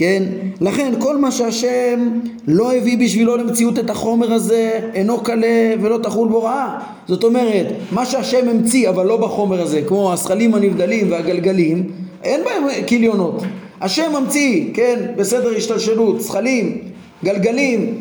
כן? 0.00 0.22
לכן 0.60 0.92
כל 0.98 1.16
מה 1.16 1.30
שהשם 1.30 2.08
לא 2.46 2.72
הביא 2.72 2.98
בשבילו 2.98 3.36
למציאות 3.36 3.78
את 3.78 3.90
החומר 3.90 4.32
הזה 4.32 4.80
אינו 4.94 5.20
קלה 5.20 5.74
ולא 5.80 5.98
תחול 6.02 6.28
בו 6.28 6.42
רעה. 6.42 6.78
זאת 7.08 7.24
אומרת 7.24 7.66
מה 7.92 8.06
שהשם 8.06 8.48
המציא 8.48 8.88
אבל 8.88 9.06
לא 9.06 9.16
בחומר 9.16 9.62
הזה 9.62 9.82
כמו 9.88 10.12
הזכלים 10.12 10.54
הנבדלים 10.54 11.12
והגלגלים 11.12 11.90
אין 12.24 12.40
בהם 12.44 12.84
כיליונות. 12.86 13.42
השם 13.80 14.12
ממציא, 14.20 14.64
כן, 14.74 15.12
בסדר 15.16 15.56
השתלשלות, 15.56 16.20
זכלים, 16.20 16.78
גלגלים, 17.24 17.94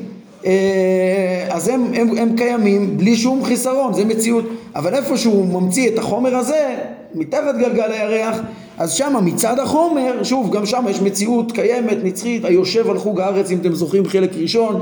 אה, 0.45 1.47
אז 1.49 1.67
הם, 1.67 1.85
הם, 1.93 2.17
הם 2.17 2.35
קיימים 2.37 2.97
בלי 2.97 3.15
שום 3.15 3.43
חיסרון, 3.43 3.93
זה 3.93 4.05
מציאות, 4.05 4.45
אבל 4.75 4.95
איפה 4.95 5.17
שהוא 5.17 5.61
ממציא 5.61 5.89
את 5.89 5.97
החומר 5.97 6.35
הזה, 6.35 6.75
מתחת 7.15 7.55
גלגל 7.59 7.91
הירח, 7.91 8.39
אז 8.79 8.93
שם 8.93 9.15
מצד 9.25 9.59
החומר, 9.59 10.23
שוב, 10.23 10.55
גם 10.55 10.65
שם 10.65 10.85
יש 10.89 11.01
מציאות 11.01 11.51
קיימת, 11.51 11.97
נצחית, 12.03 12.45
היושב 12.45 12.89
על 12.89 12.97
חוג 12.97 13.21
הארץ, 13.21 13.51
אם 13.51 13.57
אתם 13.57 13.73
זוכרים 13.73 14.05
חלק 14.07 14.31
ראשון, 14.35 14.81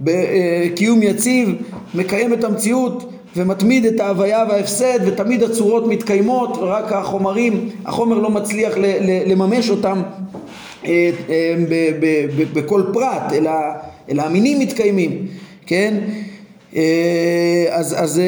בקיום 0.00 1.02
יציב, 1.02 1.48
מקיים 1.94 2.32
את 2.32 2.44
המציאות 2.44 3.12
ומתמיד 3.36 3.84
את 3.86 4.00
ההוויה 4.00 4.44
וההפסד 4.48 4.98
ותמיד 5.06 5.42
הצורות 5.42 5.86
מתקיימות 5.86 6.56
ורק 6.56 6.92
החומרים, 6.92 7.68
החומר 7.84 8.18
לא 8.18 8.30
מצליח 8.30 8.72
לממש 9.26 9.70
אותם 9.70 10.02
אה, 10.84 11.10
אה, 11.28 11.54
בכל 12.52 12.82
פרט 12.92 13.32
אלא, 13.32 13.50
אלא 14.10 14.22
המינים 14.22 14.58
מתקיימים, 14.58 15.26
כן? 15.66 15.94
אה, 16.76 17.66
אז, 17.70 17.94
אז 17.98 18.20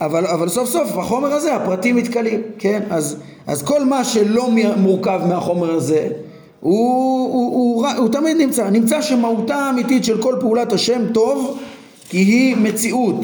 אבל, 0.00 0.26
אבל 0.26 0.48
סוף 0.48 0.68
סוף 0.68 0.96
החומר 0.96 1.32
הזה 1.32 1.54
הפרטים 1.56 1.96
מתקלים, 1.96 2.40
כן? 2.58 2.80
אז, 2.90 3.16
אז 3.46 3.62
כל 3.62 3.84
מה 3.84 4.04
שלא 4.04 4.48
מורכב 4.76 5.20
מהחומר 5.28 5.70
הזה 5.70 6.08
הוא, 6.60 7.30
הוא, 7.32 7.54
הוא, 7.54 7.86
הוא, 7.86 7.88
הוא 7.96 8.08
תמיד 8.08 8.36
נמצא, 8.36 8.70
נמצא 8.70 9.02
שמהותה 9.02 9.56
האמיתית 9.56 10.04
של 10.04 10.22
כל 10.22 10.34
פעולת 10.40 10.72
השם 10.72 11.02
טוב 11.12 11.58
כי 12.08 12.18
היא 12.18 12.56
מציאות 12.56 13.16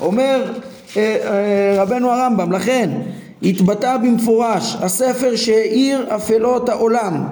אומר 0.00 0.52
אה, 0.96 1.16
אה, 1.24 1.82
רבנו 1.82 2.10
הרמב"ם, 2.10 2.52
לכן 2.52 2.90
התבטא 3.42 3.96
במפורש 3.96 4.76
הספר 4.80 5.36
שהאיר 5.36 6.16
אפלות 6.16 6.68
העולם 6.68 7.24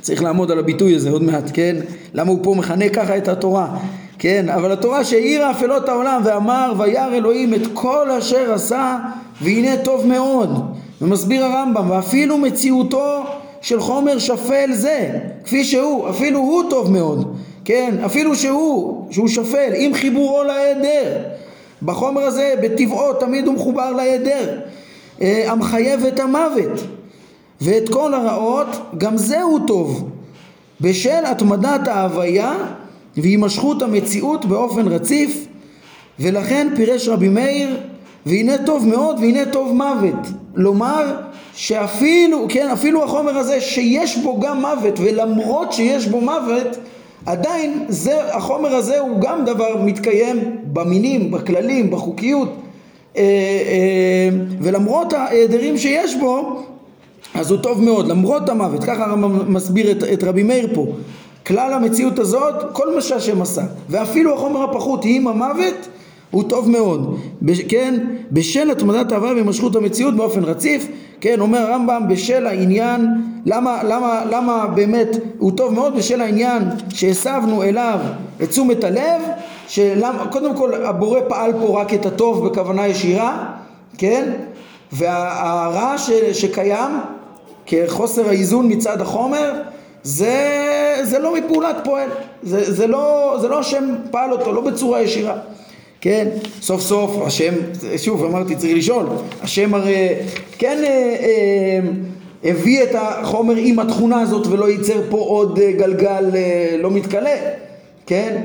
צריך 0.00 0.22
לעמוד 0.22 0.50
על 0.50 0.58
הביטוי 0.58 0.94
הזה 0.94 1.10
עוד 1.10 1.22
מעט, 1.22 1.50
כן? 1.54 1.76
למה 2.14 2.30
הוא 2.30 2.38
פה 2.42 2.54
מכנה 2.58 2.88
ככה 2.88 3.16
את 3.16 3.28
התורה? 3.28 3.76
כן, 4.22 4.48
אבל 4.48 4.72
התורה 4.72 5.04
שהאירה 5.04 5.50
אפלות 5.50 5.88
העולם 5.88 6.22
ואמר 6.24 6.72
וירא 6.78 7.14
אלוהים 7.14 7.54
את 7.54 7.60
כל 7.74 8.10
אשר 8.10 8.52
עשה 8.52 8.98
והנה 9.40 9.76
טוב 9.76 10.06
מאוד. 10.06 10.76
ומסביר 11.00 11.44
הרמב"ם 11.44 11.90
ואפילו 11.90 12.38
מציאותו 12.38 13.24
של 13.60 13.80
חומר 13.80 14.18
שפל 14.18 14.72
זה 14.72 15.18
כפי 15.44 15.64
שהוא 15.64 16.10
אפילו 16.10 16.38
הוא 16.38 16.62
טוב 16.70 16.90
מאוד. 16.90 17.36
כן 17.64 17.94
אפילו 18.06 18.36
שהוא 18.36 19.06
שהוא 19.12 19.28
שפל 19.28 19.72
עם 19.76 19.94
חיבורו 19.94 20.42
להיעדר 20.42 21.18
בחומר 21.82 22.22
הזה 22.22 22.54
בטבעו 22.62 23.12
תמיד 23.12 23.46
הוא 23.46 23.54
מחובר 23.54 23.90
להיעדר 23.92 24.60
אה, 25.22 25.52
המחייב 25.52 26.04
את 26.06 26.20
המוות 26.20 26.80
ואת 27.60 27.88
כל 27.88 28.14
הרעות 28.14 28.68
גם 28.98 29.16
זהו 29.16 29.58
טוב. 29.66 30.10
בשל 30.80 31.24
התמדת 31.24 31.88
ההוויה 31.88 32.54
והימשכות 33.16 33.82
המציאות 33.82 34.44
באופן 34.44 34.88
רציף 34.88 35.46
ולכן 36.20 36.68
פירש 36.76 37.08
רבי 37.08 37.28
מאיר 37.28 37.76
והנה 38.26 38.58
טוב 38.66 38.86
מאוד 38.88 39.18
והנה 39.18 39.44
טוב 39.44 39.72
מוות. 39.72 40.28
לומר 40.54 41.16
שאפילו, 41.54 42.46
כן, 42.48 42.68
אפילו 42.72 43.04
החומר 43.04 43.38
הזה 43.38 43.60
שיש 43.60 44.16
בו 44.16 44.40
גם 44.40 44.60
מוות 44.60 44.94
ולמרות 45.00 45.72
שיש 45.72 46.06
בו 46.06 46.20
מוות 46.20 46.76
עדיין 47.26 47.84
זה, 47.88 48.34
החומר 48.34 48.74
הזה 48.74 48.98
הוא 49.00 49.20
גם 49.20 49.44
דבר 49.44 49.82
מתקיים 49.82 50.56
במינים, 50.64 51.30
בכללים, 51.30 51.90
בחוקיות. 51.90 52.48
אה, 53.16 53.22
אה, 53.22 54.28
ולמרות 54.60 55.12
ההיעדרים 55.12 55.78
שיש 55.78 56.16
בו 56.16 56.62
אז 57.34 57.50
הוא 57.50 57.58
טוב 57.58 57.82
מאוד, 57.82 58.08
למרות 58.08 58.48
המוות, 58.48 58.84
ככה 58.84 59.04
הרמב"ם 59.04 59.54
מסביר 59.54 59.90
את, 59.90 60.04
את 60.12 60.24
רבי 60.24 60.42
מאיר 60.42 60.68
פה 60.74 60.86
כלל 61.46 61.72
המציאות 61.72 62.18
הזאת, 62.18 62.54
כל 62.72 62.94
מה 62.94 63.00
שהשם 63.00 63.42
עשה 63.42 63.62
ואפילו 63.88 64.34
החומר 64.34 64.62
הפחות 64.62 65.00
עם 65.04 65.28
המוות 65.28 65.88
הוא 66.30 66.42
טוב 66.42 66.70
מאוד, 66.70 67.18
כן, 67.68 68.00
בשל 68.30 68.70
התמדת 68.70 69.12
אהבה 69.12 69.26
והימשכות 69.26 69.76
המציאות 69.76 70.16
באופן 70.16 70.44
רציף, 70.44 70.86
כן, 71.20 71.40
אומר 71.40 71.58
הרמב"ם 71.58 72.02
בשל 72.08 72.46
העניין, 72.46 73.06
למה, 73.46 73.82
למה, 73.82 74.24
למה 74.30 74.66
באמת 74.66 75.08
הוא 75.38 75.52
טוב 75.56 75.72
מאוד? 75.74 75.96
בשל 75.96 76.20
העניין 76.20 76.62
שהסבנו 76.88 77.62
אליו 77.62 77.98
את 78.42 78.48
תשומת 78.48 78.84
הלב, 78.84 79.22
שלמה, 79.68 80.26
קודם 80.30 80.56
כל 80.56 80.84
הבורא 80.84 81.20
פעל 81.28 81.52
פה 81.52 81.80
רק 81.80 81.94
את 81.94 82.06
הטוב 82.06 82.48
בכוונה 82.48 82.86
ישירה, 82.86 83.54
כן, 83.98 84.32
והרע 84.92 85.98
ש, 85.98 86.10
שקיים 86.10 86.90
כחוסר 87.66 88.28
האיזון 88.28 88.72
מצד 88.72 89.00
החומר 89.00 89.52
זה, 90.02 90.98
זה 91.02 91.18
לא 91.18 91.34
מפעולת 91.34 91.76
פועל, 91.84 92.08
זה, 92.42 92.72
זה 92.72 92.86
לא, 92.86 93.36
זה 93.40 93.48
לא 93.48 93.60
השם 93.60 93.94
פעל 94.10 94.32
אותו, 94.32 94.52
לא 94.52 94.60
בצורה 94.60 95.02
ישירה. 95.02 95.36
כן, 96.00 96.28
סוף 96.60 96.80
סוף 96.80 97.26
השם, 97.26 97.54
שוב 97.96 98.24
אמרתי 98.24 98.56
צריך 98.56 98.76
לשאול, 98.76 99.06
השם 99.42 99.74
הרי 99.74 100.08
כן 100.58 100.78
אה, 100.84 101.16
אה, 101.20 101.80
הביא 102.44 102.82
את 102.82 102.88
החומר 102.94 103.54
עם 103.56 103.78
התכונה 103.78 104.20
הזאת 104.20 104.46
ולא 104.46 104.70
ייצר 104.70 105.00
פה 105.10 105.16
עוד 105.16 105.58
אה, 105.58 105.72
גלגל 105.72 106.30
אה, 106.34 106.76
לא 106.78 106.90
מתכלה, 106.90 107.36
כן, 108.06 108.42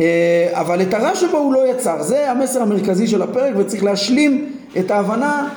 אה, 0.00 0.48
אבל 0.52 0.82
את 0.82 0.94
הרע 0.94 1.14
שבו 1.16 1.38
הוא 1.38 1.54
לא 1.54 1.70
יצר, 1.70 2.02
זה 2.02 2.30
המסר 2.30 2.62
המרכזי 2.62 3.06
של 3.06 3.22
הפרק 3.22 3.52
וצריך 3.56 3.84
להשלים 3.84 4.52
את 4.78 4.90
ההבנה 4.90 5.48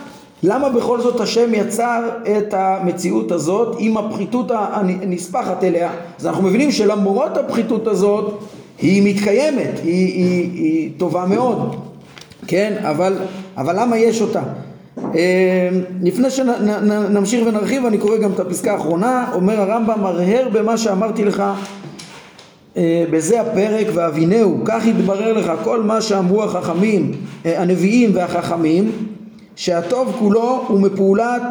למה 0.44 0.70
בכל 0.70 1.02
זאת 1.02 1.22
השם 1.22 1.54
יצר 1.54 2.10
את 2.38 2.54
המציאות 2.54 3.32
הזאת 3.32 3.76
עם 3.80 3.98
הפחיתות 3.98 4.52
הנספחת 4.52 5.64
אליה. 5.64 5.92
אז 6.20 6.28
אנחנו 6.28 6.44
מבינים 6.44 6.72
שלמרות 6.72 7.38
הפחיתות 7.38 7.88
הזאת 7.88 8.40
היא 8.82 9.14
מתקיימת, 9.16 9.80
היא, 9.84 10.08
היא, 10.08 10.52
היא 10.54 10.92
טובה 10.98 11.26
מאוד, 11.26 11.76
כן? 12.48 12.74
אבל, 12.82 13.18
אבל 13.58 13.82
למה 13.82 13.98
יש 13.98 14.22
אותה? 14.22 14.42
אה, 15.16 15.70
לפני 16.04 16.30
שנמשיך 16.30 17.48
ונרחיב 17.48 17.86
אני 17.86 17.98
קורא 17.98 18.18
גם 18.18 18.32
את 18.32 18.40
הפסקה 18.40 18.74
האחרונה, 18.74 19.30
אומר 19.34 19.62
הרמב"ם 19.62 20.06
הרהר 20.06 20.50
במה 20.54 20.78
שאמרתי 20.78 21.26
לך 21.26 21.44
אה, 22.78 23.06
בזה 23.12 23.42
הפרק 23.42 23.88
ואבינהו, 23.94 24.58
כך 24.66 24.86
יתברר 24.86 25.34
לך 25.34 25.52
כל 25.64 25.84
מה 25.84 26.02
שאמרו 26.02 26.44
החכמים, 26.44 27.12
אה, 27.46 27.62
הנביאים 27.62 28.12
והחכמים, 28.14 28.92
שהטוב 29.56 30.16
כולו 30.20 30.66
הוא 30.68 30.80
מפעולת 30.80 31.42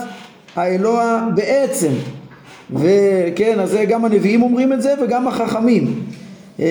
האלוה 0.56 1.28
בעצם, 1.34 1.90
וכן, 2.70 3.60
אז 3.60 3.76
גם 3.88 4.04
הנביאים 4.04 4.42
אומרים 4.42 4.72
את 4.72 4.82
זה 4.82 4.94
וגם 5.02 5.28
החכמים. 5.28 6.00
אמ, 6.58 6.64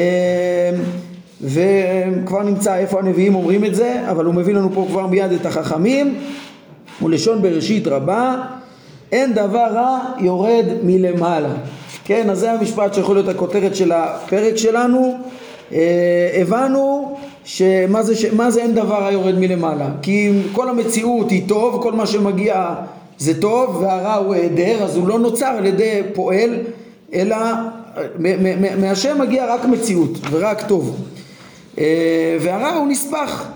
וכבר 1.42 2.44
נמצא 2.44 2.76
איפה 2.76 3.00
הנביאים 3.00 3.36
אומרים 3.36 3.66
את 3.66 3.76
זה, 3.76 4.02
אבל 4.12 4.26
הוא 4.26 4.34
מביא 4.34 4.54
לנו 4.54 4.70
פה 4.74 4.86
כבר 4.90 5.08
מיד 5.08 5.32
את 5.32 5.46
החכמים, 5.46 6.16
ולשון 7.02 7.42
בראשית 7.42 7.88
רבה, 7.88 8.36
אין 9.12 9.34
דבר 9.34 9.68
רע 9.74 10.00
יורד 10.20 10.66
מלמעלה. 10.84 11.54
כן, 12.06 12.30
אז 12.30 12.40
זה 12.40 12.52
המשפט 12.52 12.94
שיכול 12.94 13.16
להיות 13.16 13.30
הכותרת 13.30 13.76
של 13.76 13.92
הפרק 13.92 14.58
שלנו. 14.58 15.18
אה, 15.72 16.30
הבנו 16.42 17.18
שמה 17.46 18.04
זה, 18.04 18.14
מה 18.36 18.52
זה 18.52 18.62
אין 18.62 18.74
דבר 18.74 18.96
רע 18.96 19.12
יורד 19.12 19.40
מלמעלה, 19.40 19.88
כי 20.02 20.32
כל 20.52 20.70
המציאות 20.70 21.30
היא 21.32 21.48
טוב, 21.48 21.84
כל 21.84 21.92
מה 21.92 22.06
שמגיע 22.06 22.74
זה 23.18 23.42
טוב, 23.42 23.82
והרע 23.82 24.16
הוא 24.16 24.34
היעדר, 24.34 24.84
אז 24.84 24.96
הוא 24.96 25.08
לא 25.08 25.20
נוצר 25.20 25.46
על 25.46 25.66
ידי 25.66 26.02
פועל, 26.14 26.60
אלא 27.14 27.36
מהשם 28.78 29.22
מגיע 29.22 29.56
רק 29.56 29.66
מציאות 29.66 30.10
ורק 30.32 30.62
טוב. 30.68 30.96
אה, 31.80 32.38
והרע 32.42 32.74
הוא 32.74 32.88
נספח 32.88 33.48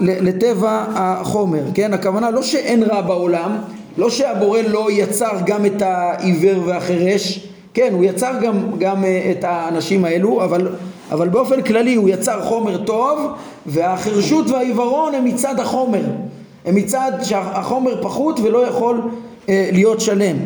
לטבע 0.00 0.84
החומר, 0.94 1.62
כן? 1.74 1.94
הכוונה 1.94 2.30
לא 2.30 2.42
שאין 2.42 2.82
רע 2.82 3.00
בעולם, 3.00 3.56
לא 3.98 4.10
שהבורא 4.10 4.60
לא 4.60 4.88
יצר 4.90 5.32
גם 5.46 5.66
את 5.66 5.82
העיוור 5.82 6.62
והחירש, 6.66 7.48
כן, 7.74 7.88
הוא 7.92 8.04
יצר 8.04 8.32
גם, 8.42 8.78
גם 8.78 9.04
אה, 9.04 9.32
את 9.38 9.44
האנשים 9.44 10.04
האלו, 10.04 10.44
אבל, 10.44 10.68
אבל 11.10 11.28
באופן 11.28 11.62
כללי 11.62 11.94
הוא 11.94 12.08
יצר 12.08 12.44
חומר 12.44 12.84
טוב 12.84 13.20
והחירשות 13.66 14.50
והעיוורון 14.50 15.14
הם 15.14 15.24
מצד 15.24 15.60
החומר, 15.60 16.02
הם 16.64 16.74
מצד 16.74 17.12
שהחומר 17.22 18.02
פחות 18.02 18.40
ולא 18.40 18.66
יכול 18.66 19.00
אה, 19.48 19.68
להיות 19.72 20.00
שלם 20.00 20.36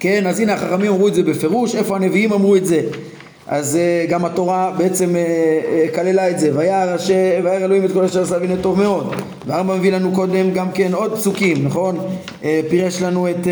כן, 0.00 0.26
אז 0.26 0.40
הנה 0.40 0.54
החכמים 0.54 0.92
אמרו 0.92 1.08
את 1.08 1.14
זה 1.14 1.22
בפירוש, 1.22 1.74
איפה 1.74 1.96
הנביאים 1.96 2.32
אמרו 2.32 2.56
את 2.56 2.66
זה? 2.66 2.80
אז 3.46 3.78
uh, 3.78 4.10
גם 4.10 4.24
התורה 4.24 4.72
בעצם 4.76 5.10
uh, 5.10 5.92
uh, 5.92 5.94
כללה 5.94 6.30
את 6.30 6.38
זה, 6.38 6.50
וירא 6.56 7.56
אלוהים 7.56 7.84
את 7.84 7.92
כל 7.92 8.04
אשר 8.04 8.22
עשה 8.22 8.36
והנה 8.40 8.56
טוב 8.62 8.78
מאוד. 8.78 9.14
והרמב"ם 9.46 9.78
מביא 9.78 9.92
לנו 9.92 10.12
קודם 10.12 10.50
גם 10.50 10.72
כן 10.72 10.94
עוד 10.94 11.14
פסוקים, 11.14 11.64
נכון? 11.64 11.98
Uh, 12.42 12.44
פירש 12.70 13.02
לנו 13.02 13.28
את, 13.30 13.44
uh, 13.44 13.48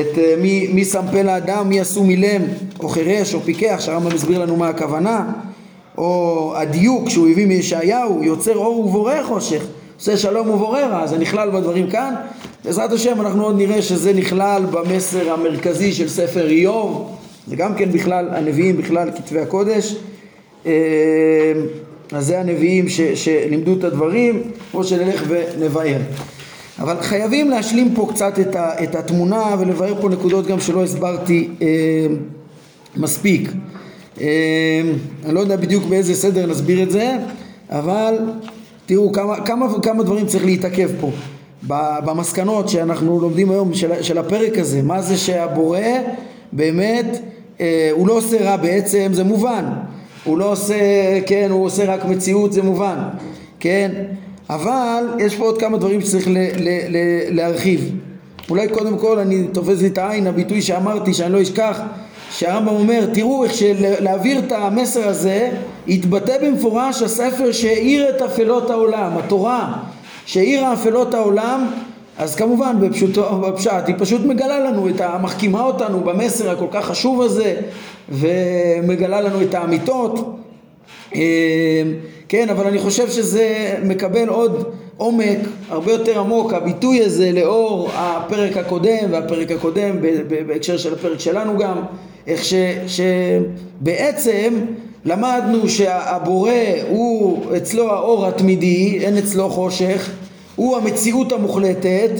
את 0.00 0.14
uh, 0.14 0.18
מי, 0.40 0.68
מי 0.72 0.84
שם 0.84 1.04
פה 1.12 1.22
לאדם, 1.22 1.68
מי 1.68 1.80
עשו 1.80 2.04
מילם, 2.04 2.42
או 2.80 2.88
חירש, 2.88 3.34
או 3.34 3.40
פיקח, 3.40 3.76
שהרמב"ם 3.80 4.14
הסביר 4.14 4.38
לנו 4.38 4.56
מה 4.56 4.68
הכוונה, 4.68 5.32
או 5.98 6.52
הדיוק 6.56 7.08
שהוא 7.08 7.28
הביא 7.28 7.46
מישעיהו, 7.46 8.22
יוצר 8.22 8.56
אור 8.56 8.78
ובורא 8.78 9.22
חושך. 9.22 9.64
עושה 9.96 10.16
שלום 10.16 10.50
ובורא 10.50 10.80
רע, 10.80 11.06
זה 11.06 11.18
נכלל 11.18 11.50
בדברים 11.50 11.90
כאן. 11.90 12.14
בעזרת 12.64 12.92
השם 12.92 13.20
אנחנו 13.20 13.44
עוד 13.44 13.58
נראה 13.58 13.82
שזה 13.82 14.12
נכלל 14.12 14.62
במסר 14.70 15.32
המרכזי 15.32 15.92
של 15.92 16.08
ספר 16.08 16.46
איוב, 16.46 17.16
זה 17.46 17.56
גם 17.56 17.74
כן 17.74 17.92
בכלל, 17.92 18.28
הנביאים 18.32 18.76
בכלל 18.76 19.10
כתבי 19.16 19.40
הקודש. 19.40 19.96
אה, 20.66 20.72
אז 22.12 22.26
זה 22.26 22.40
הנביאים 22.40 22.88
ש, 22.88 23.00
שלימדו 23.00 23.74
את 23.78 23.84
הדברים, 23.84 24.42
או 24.74 24.84
שנלך 24.84 25.24
ונבאר. 25.28 25.98
אבל 26.78 27.00
חייבים 27.00 27.50
להשלים 27.50 27.94
פה 27.94 28.08
קצת 28.12 28.40
את, 28.40 28.56
ה, 28.56 28.84
את 28.84 28.94
התמונה 28.94 29.56
ולבאר 29.58 30.02
פה 30.02 30.08
נקודות 30.08 30.46
גם 30.46 30.60
שלא 30.60 30.84
הסברתי 30.84 31.48
אה, 31.62 31.66
מספיק. 32.96 33.50
אה, 34.20 34.26
אני 35.24 35.34
לא 35.34 35.40
יודע 35.40 35.56
בדיוק 35.56 35.84
באיזה 35.84 36.14
סדר 36.14 36.46
נסביר 36.46 36.82
את 36.82 36.90
זה, 36.90 37.16
אבל 37.70 38.18
תראו 38.86 39.12
כמה, 39.12 39.40
כמה, 39.44 39.66
כמה 39.82 40.02
דברים 40.02 40.26
צריך 40.26 40.44
להתעכב 40.44 40.90
פה. 41.00 41.10
במסקנות 42.04 42.68
שאנחנו 42.68 43.20
לומדים 43.20 43.50
היום 43.50 43.74
של, 43.74 44.02
של 44.02 44.18
הפרק 44.18 44.58
הזה 44.58 44.82
מה 44.82 45.02
זה 45.02 45.16
שהבורא 45.16 45.78
באמת 46.52 47.18
אה, 47.60 47.90
הוא 47.92 48.08
לא 48.08 48.12
עושה 48.12 48.50
רע 48.50 48.56
בעצם 48.56 49.10
זה 49.12 49.24
מובן. 49.24 49.64
הוא 50.24 50.38
לא 50.38 50.52
עושה 50.52 50.74
כן 51.26 51.48
הוא 51.50 51.64
עושה 51.64 51.84
רק 51.84 52.04
מציאות 52.04 52.52
זה 52.52 52.62
מובן. 52.62 52.98
כן 53.60 54.04
אבל 54.50 55.04
יש 55.18 55.36
פה 55.36 55.44
עוד 55.44 55.60
כמה 55.60 55.78
דברים 55.78 56.00
שצריך 56.00 56.28
ל, 56.28 56.38
ל, 56.38 56.68
ל, 56.88 56.96
להרחיב. 57.30 57.94
אולי 58.50 58.68
קודם 58.68 58.98
כל 58.98 59.18
אני 59.18 59.44
תופס 59.52 59.80
לי 59.80 59.88
את 59.88 59.98
העין 59.98 60.26
הביטוי 60.26 60.62
שאמרתי 60.62 61.14
שאני 61.14 61.32
לא 61.32 61.42
אשכח 61.42 61.80
שהרמב"ם 62.30 62.74
אומר, 62.74 63.06
תראו 63.14 63.44
איך 63.44 63.54
שלהעביר 63.54 64.38
את 64.38 64.52
המסר 64.52 65.08
הזה 65.08 65.50
התבטא 65.88 66.36
במפורש 66.42 67.02
הספר 67.02 67.52
שהאיר 67.52 68.10
את 68.10 68.22
אפלות 68.22 68.70
העולם, 68.70 69.18
התורה 69.18 69.72
שהאירה 70.26 70.72
אפלות 70.72 71.14
העולם. 71.14 71.70
אז 72.18 72.36
כמובן 72.36 72.76
בפשוט, 72.80 73.18
בפשט 73.18 73.86
היא 73.86 73.94
פשוט 73.98 74.20
מגלה 74.24 74.60
לנו, 74.60 74.88
את 74.88 75.00
ה, 75.00 75.18
מחכימה 75.22 75.62
אותנו 75.62 76.00
במסר 76.00 76.50
הכל 76.50 76.66
כך 76.70 76.84
חשוב 76.84 77.22
הזה 77.22 77.56
ומגלה 78.08 79.20
לנו 79.20 79.42
את 79.42 79.54
האמיתות. 79.54 80.38
אמ, 81.14 81.20
כן, 82.34 82.48
אבל 82.48 82.66
אני 82.66 82.78
חושב 82.78 83.10
שזה 83.10 83.74
מקבל 83.84 84.28
עוד 84.28 84.64
עומק 84.96 85.38
הרבה 85.68 85.92
יותר 85.92 86.20
עמוק, 86.20 86.52
הביטוי 86.52 87.00
הזה 87.04 87.32
לאור 87.32 87.88
הפרק 87.94 88.56
הקודם 88.56 89.10
והפרק 89.10 89.50
הקודם 89.50 89.96
בהקשר 90.46 90.76
של 90.76 90.94
הפרק 90.94 91.20
שלנו 91.20 91.58
גם 91.58 91.82
איך 92.26 92.44
ש, 92.44 92.54
שבעצם 92.86 94.54
למדנו 95.04 95.68
שהבורא 95.68 96.50
הוא 96.88 97.40
אצלו 97.56 97.92
האור 97.92 98.26
התמידי, 98.26 98.98
אין 99.00 99.18
אצלו 99.18 99.50
חושך, 99.50 100.10
הוא 100.56 100.76
המציאות 100.76 101.32
המוחלטת 101.32 102.10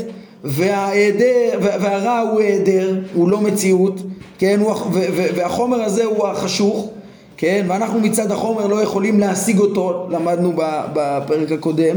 וההיעדר, 0.44 1.58
והרע 1.60 2.18
הוא 2.18 2.40
היעדר, 2.40 3.00
הוא 3.14 3.28
לא 3.28 3.40
מציאות, 3.40 4.00
כן, 4.38 4.60
הוא, 4.60 4.74
והחומר 5.34 5.82
הזה 5.82 6.04
הוא 6.04 6.26
החשוך, 6.26 6.88
כן, 7.44 7.64
ואנחנו 7.68 8.00
מצד 8.00 8.30
החומר 8.30 8.66
לא 8.66 8.82
יכולים 8.82 9.20
להשיג 9.20 9.58
אותו, 9.58 10.06
למדנו 10.10 10.52
בפרק 10.92 11.52
הקודם, 11.52 11.96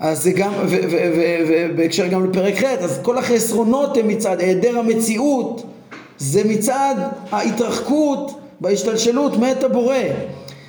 אז 0.00 0.22
זה 0.22 0.32
גם, 0.32 0.52
ובהקשר 1.48 2.06
גם 2.06 2.30
לפרק 2.30 2.54
ח', 2.54 2.64
אז 2.64 2.98
כל 3.02 3.18
החסרונות 3.18 3.96
הם 3.96 4.08
מצד 4.08 4.40
היעדר 4.40 4.78
המציאות, 4.78 5.62
זה 6.18 6.42
מצד 6.44 6.94
ההתרחקות 7.32 8.40
בהשתלשלות 8.60 9.36
מאת 9.36 9.64
הבורא. 9.64 9.96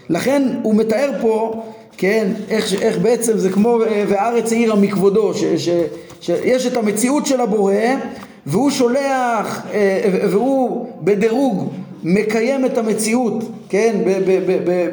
לכן 0.10 0.44
הוא 0.62 0.76
מתאר 0.76 1.12
פה, 1.22 1.64
כן, 1.98 2.28
איך, 2.50 2.82
איך 2.82 2.98
בעצם 2.98 3.38
זה 3.38 3.50
כמו 3.50 3.80
והארץ 4.08 4.52
העירה 4.52 4.76
מכבודו, 4.76 5.34
ש, 5.34 5.44
ש, 5.44 5.70
שיש 6.22 6.66
את 6.66 6.78
המציאות 6.78 7.26
של 7.26 7.42
הבורא 7.42 7.74
והוא 8.46 8.70
שולח, 8.70 9.66
והוא 10.32 10.88
בדירוג 11.02 11.72
מקיים 12.04 12.66
את 12.66 12.78
המציאות, 12.78 13.44
כן, 13.70 13.96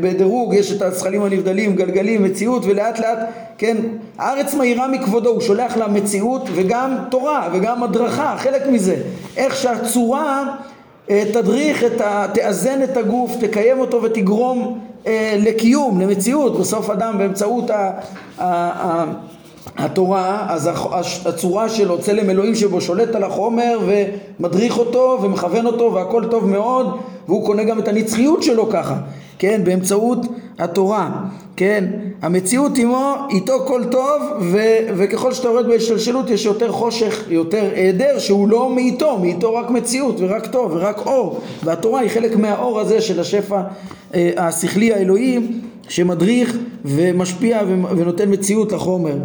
בדירוג 0.00 0.54
יש 0.54 0.72
את 0.72 0.82
הזכלים 0.82 1.22
הנבדלים, 1.22 1.76
גלגלים, 1.76 2.22
מציאות 2.22 2.62
ולאט 2.64 2.98
לאט, 2.98 3.18
כן, 3.58 3.76
הארץ 4.18 4.54
מהירה 4.54 4.88
מכבודו, 4.88 5.30
הוא 5.30 5.40
שולח 5.40 5.76
לה 5.76 5.88
מציאות 5.88 6.48
וגם 6.54 6.96
תורה 7.10 7.48
וגם 7.52 7.82
הדרכה, 7.82 8.34
חלק 8.38 8.66
מזה, 8.66 8.96
איך 9.36 9.56
שהצורה 9.56 10.56
אה, 11.10 11.24
תדריך, 11.32 11.84
את 11.84 12.00
ה, 12.00 12.26
תאזן 12.34 12.82
את 12.82 12.96
הגוף, 12.96 13.36
תקיים 13.40 13.78
אותו 13.78 14.02
ותגרום 14.02 14.78
אה, 15.06 15.36
לקיום, 15.38 16.00
למציאות, 16.00 16.58
בסוף 16.60 16.90
אדם 16.90 17.18
באמצעות 17.18 17.70
ה, 17.70 17.90
ה, 18.38 18.44
ה, 18.44 19.04
התורה, 19.78 20.46
אז 20.48 20.70
הצורה 21.26 21.68
שלו, 21.68 22.00
צלם 22.00 22.30
אלוהים 22.30 22.54
שבו 22.54 22.80
שולט 22.80 23.14
על 23.14 23.24
החומר 23.24 23.78
ומדריך 23.86 24.78
אותו 24.78 25.18
ומכוון 25.22 25.66
אותו 25.66 25.94
והכל 25.94 26.24
טוב 26.30 26.46
מאוד 26.46 26.98
והוא 27.28 27.46
קונה 27.46 27.64
גם 27.64 27.78
את 27.78 27.88
הנצחיות 27.88 28.42
שלו 28.42 28.68
ככה, 28.70 28.96
כן, 29.38 29.60
באמצעות 29.64 30.18
התורה, 30.58 31.10
כן, 31.56 31.84
המציאות 32.22 32.78
עמו, 32.78 33.14
איתו 33.30 33.52
כל 33.66 33.84
טוב 33.90 34.22
ו, 34.40 34.58
וככל 34.96 35.32
שאתה 35.32 35.48
יורד 35.48 35.66
בהשתלשלות 35.66 36.30
יש 36.30 36.44
יותר 36.44 36.72
חושך, 36.72 37.24
יותר 37.28 37.70
היעדר 37.74 38.18
שהוא 38.18 38.48
לא 38.48 38.74
מאיתו, 38.74 39.18
מאיתו 39.18 39.54
רק 39.54 39.70
מציאות 39.70 40.16
ורק 40.18 40.46
טוב 40.46 40.72
ורק 40.74 41.06
אור. 41.06 41.40
והתורה 41.64 42.00
היא 42.00 42.10
חלק 42.10 42.36
מהאור 42.36 42.80
הזה 42.80 43.00
של 43.00 43.20
השפע 43.20 43.62
אה, 44.14 44.30
השכלי 44.36 44.94
האלוהי 44.94 45.38
שמדריך 45.88 46.56
ומשפיע 46.84 47.60
ונותן 47.96 48.32
מציאות 48.32 48.72
לחומר 48.72 49.16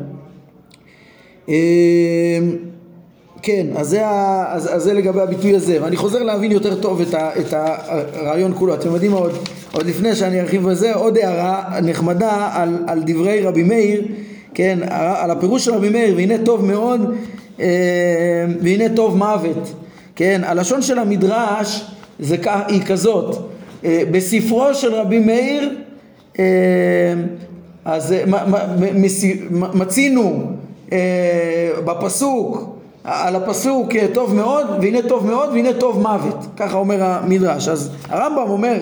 כן, 3.42 3.68
אז 3.76 3.90
זה, 3.90 4.08
אז, 4.48 4.76
אז 4.76 4.84
זה 4.84 4.94
לגבי 4.94 5.22
הביטוי 5.22 5.56
הזה, 5.56 5.84
ואני 5.84 5.96
חוזר 5.96 6.24
להבין 6.24 6.52
יותר 6.52 6.82
טוב 6.82 7.02
את, 7.02 7.14
ה, 7.14 7.30
את 7.40 7.54
הרעיון 7.54 8.54
כולו. 8.56 8.74
אתם 8.74 8.94
יודעים 8.94 9.12
עוד, 9.12 9.32
עוד 9.72 9.86
לפני 9.86 10.16
שאני 10.16 10.42
ארחיב 10.42 10.70
בזה, 10.70 10.94
עוד 10.94 11.18
הערה 11.18 11.80
נחמדה 11.82 12.50
על, 12.54 12.84
על 12.88 13.04
דברי 13.06 13.42
רבי 13.42 13.64
מאיר, 13.64 14.08
כן, 14.54 14.80
על 14.90 15.32
הפירוש 15.32 15.66
של 15.66 15.74
רבי 15.74 15.90
מאיר, 15.90 16.16
והנה 16.16 16.38
טוב 16.46 16.66
מאוד, 16.66 17.16
אה, 17.60 17.66
והנה 18.62 18.96
טוב 18.96 19.18
מוות, 19.18 19.74
כן, 20.16 20.42
הלשון 20.44 20.82
של 20.82 21.00
המדרש 21.00 21.86
זה, 22.20 22.36
היא 22.68 22.82
כזאת, 22.82 23.38
אה, 23.86 24.04
בספרו 24.12 24.74
של 24.74 24.94
רבי 24.94 25.20
מאיר, 25.20 25.70
אה, 26.40 26.46
אז 27.86 28.16
מצינו 29.74 30.54
בפסוק, 31.86 32.74
על 33.04 33.36
הפסוק 33.36 33.96
אה, 33.96 34.08
טוב 34.14 34.36
מאוד, 34.36 34.68
והנה 34.82 35.02
טוב 35.02 35.26
מאוד, 35.26 35.50
והנה 35.50 35.74
טוב 35.74 36.02
מוות, 36.02 36.38
ככה 36.58 36.78
אומר 36.78 37.04
המדרש. 37.04 37.68
אז 37.68 37.92
הרמב"ם 38.10 38.50
אומר 38.50 38.78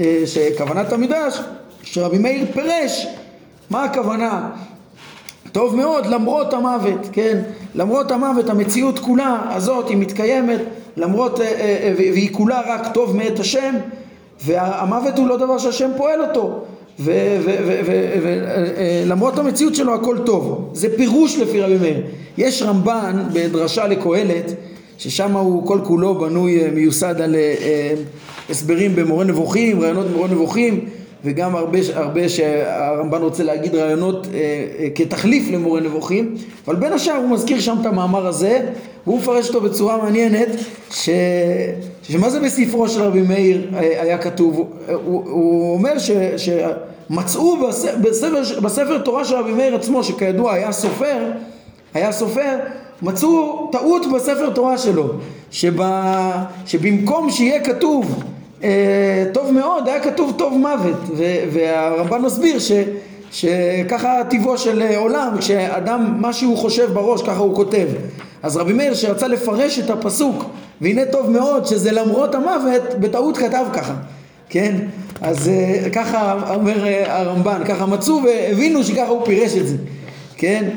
אה, 0.00 0.22
שכוונת 0.26 0.92
המדרש, 0.92 1.40
שרבי 1.82 2.18
מאיר 2.18 2.46
פירש, 2.52 3.06
מה 3.70 3.84
הכוונה? 3.84 4.50
טוב 5.52 5.76
מאוד 5.76 6.06
למרות 6.06 6.54
המוות, 6.54 7.08
כן? 7.12 7.42
למרות 7.74 8.10
המוות 8.10 8.48
המציאות 8.48 8.98
כולה 8.98 9.40
הזאת 9.48 9.88
היא 9.88 9.96
מתקיימת 9.96 10.60
למרות, 10.96 11.40
והיא 11.96 12.34
כולה 12.34 12.60
רק 12.66 12.94
טוב 12.94 13.16
מאת 13.16 13.38
השם 13.38 13.74
והמוות 14.44 15.18
הוא 15.18 15.28
לא 15.28 15.36
דבר 15.36 15.58
שהשם 15.58 15.90
פועל 15.96 16.20
אותו 16.20 16.64
ולמרות 19.04 19.38
המציאות 19.38 19.74
שלו 19.74 19.94
הכל 19.94 20.18
טוב. 20.26 20.70
זה 20.72 20.96
פירוש 20.96 21.38
לפי 21.38 21.60
רבי 21.60 21.78
מאיר. 21.78 22.02
יש 22.38 22.62
רמב"ן 22.62 23.24
בדרשה 23.32 23.86
לקהלת, 23.86 24.54
ששם 24.98 25.32
הוא 25.32 25.66
כל 25.66 25.80
כולו 25.84 26.14
בנוי, 26.14 26.64
אה, 26.64 26.70
מיוסד 26.70 27.20
על 27.20 27.34
אה, 27.34 27.54
אה, 27.62 27.94
הסברים 28.50 28.96
במורה 28.96 29.24
נבוכים, 29.24 29.80
רעיונות 29.80 30.06
במורה 30.06 30.28
נבוכים, 30.28 30.84
וגם 31.24 31.56
הרבה, 31.56 31.78
הרבה 31.94 32.28
שהרמב"ן 32.28 33.22
רוצה 33.22 33.42
להגיד 33.42 33.74
רעיונות 33.74 34.26
אה, 34.26 34.40
אה, 34.78 34.88
כתחליף 34.94 35.50
למורה 35.52 35.80
נבוכים, 35.80 36.34
אבל 36.66 36.76
בין 36.76 36.92
השאר 36.92 37.14
הוא 37.16 37.30
מזכיר 37.30 37.60
שם 37.60 37.76
את 37.80 37.86
המאמר 37.86 38.26
הזה, 38.26 38.66
והוא 39.06 39.18
מפרש 39.18 39.48
אותו 39.48 39.60
בצורה 39.60 40.02
מעניינת, 40.02 40.48
ש... 40.90 41.08
שמה 42.02 42.30
זה 42.30 42.40
בספרו 42.40 42.88
של 42.88 43.02
רבי 43.02 43.22
מאיר 43.22 43.70
היה 43.72 44.18
כתוב? 44.18 44.68
הוא, 45.04 45.22
הוא 45.30 45.74
אומר 45.74 45.98
ש... 45.98 46.10
שמצאו 47.10 47.56
בספר, 48.02 48.60
בספר 48.60 48.98
תורה 48.98 49.24
של 49.24 49.34
רבי 49.34 49.52
מאיר 49.52 49.74
עצמו, 49.74 50.04
שכידוע 50.04 50.52
היה 50.54 50.72
סופר, 50.72 51.18
היה 51.94 52.12
סופר, 52.12 52.56
מצאו 53.02 53.68
טעות 53.72 54.02
בספר 54.14 54.50
תורה 54.50 54.78
שלו, 54.78 55.08
שבה, 55.50 56.32
שבמקום 56.66 57.30
שיהיה 57.30 57.64
כתוב 57.64 58.22
אה, 58.62 59.24
טוב 59.34 59.50
מאוד, 59.52 59.88
היה 59.88 60.00
כתוב 60.00 60.34
טוב 60.38 60.58
מוות, 60.58 61.00
והרמב"ן 61.52 62.22
מסביר 62.22 62.58
ש, 62.58 62.72
שככה 63.30 64.24
טיבו 64.28 64.58
של 64.58 64.82
עולם, 64.96 65.34
כשאדם, 65.38 66.14
מה 66.18 66.32
שהוא 66.32 66.56
חושב 66.56 66.92
בראש, 66.92 67.22
ככה 67.22 67.38
הוא 67.38 67.54
כותב. 67.54 67.86
אז 68.42 68.56
רבי 68.56 68.72
מאיר 68.72 68.94
שרצה 68.94 69.28
לפרש 69.28 69.78
את 69.78 69.90
הפסוק, 69.90 70.44
והנה 70.80 71.04
טוב 71.04 71.30
מאוד 71.30 71.66
שזה 71.66 71.92
למרות 71.92 72.34
המוות, 72.34 72.82
בטעות 73.00 73.36
כתב 73.36 73.64
ככה, 73.72 73.94
כן? 74.48 74.74
אז 75.20 75.48
אה, 75.48 75.90
ככה 75.92 76.54
אומר 76.54 76.86
אה, 76.86 77.20
הרמב"ן, 77.20 77.62
ככה 77.68 77.86
מצאו 77.86 78.20
והבינו 78.24 78.84
שככה 78.84 79.08
הוא 79.08 79.26
פירש 79.26 79.56
את 79.56 79.68
זה, 79.68 79.76
כן? 80.36 80.68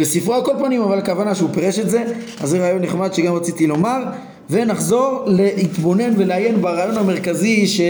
בספרו 0.00 0.34
על 0.34 0.44
כל 0.44 0.52
פנים, 0.58 0.82
אבל 0.82 0.98
הכוונה 0.98 1.34
שהוא 1.34 1.50
פירש 1.52 1.78
את 1.78 1.90
זה, 1.90 2.04
אז 2.40 2.50
זה 2.50 2.58
רעיון 2.58 2.82
נחמד 2.82 3.12
שגם 3.12 3.34
רציתי 3.34 3.66
לומר. 3.66 4.02
ונחזור 4.50 5.22
להתבונן 5.26 6.12
ולעיין 6.16 6.62
ברעיון 6.62 6.96
המרכזי 6.96 7.66
ש... 7.66 7.80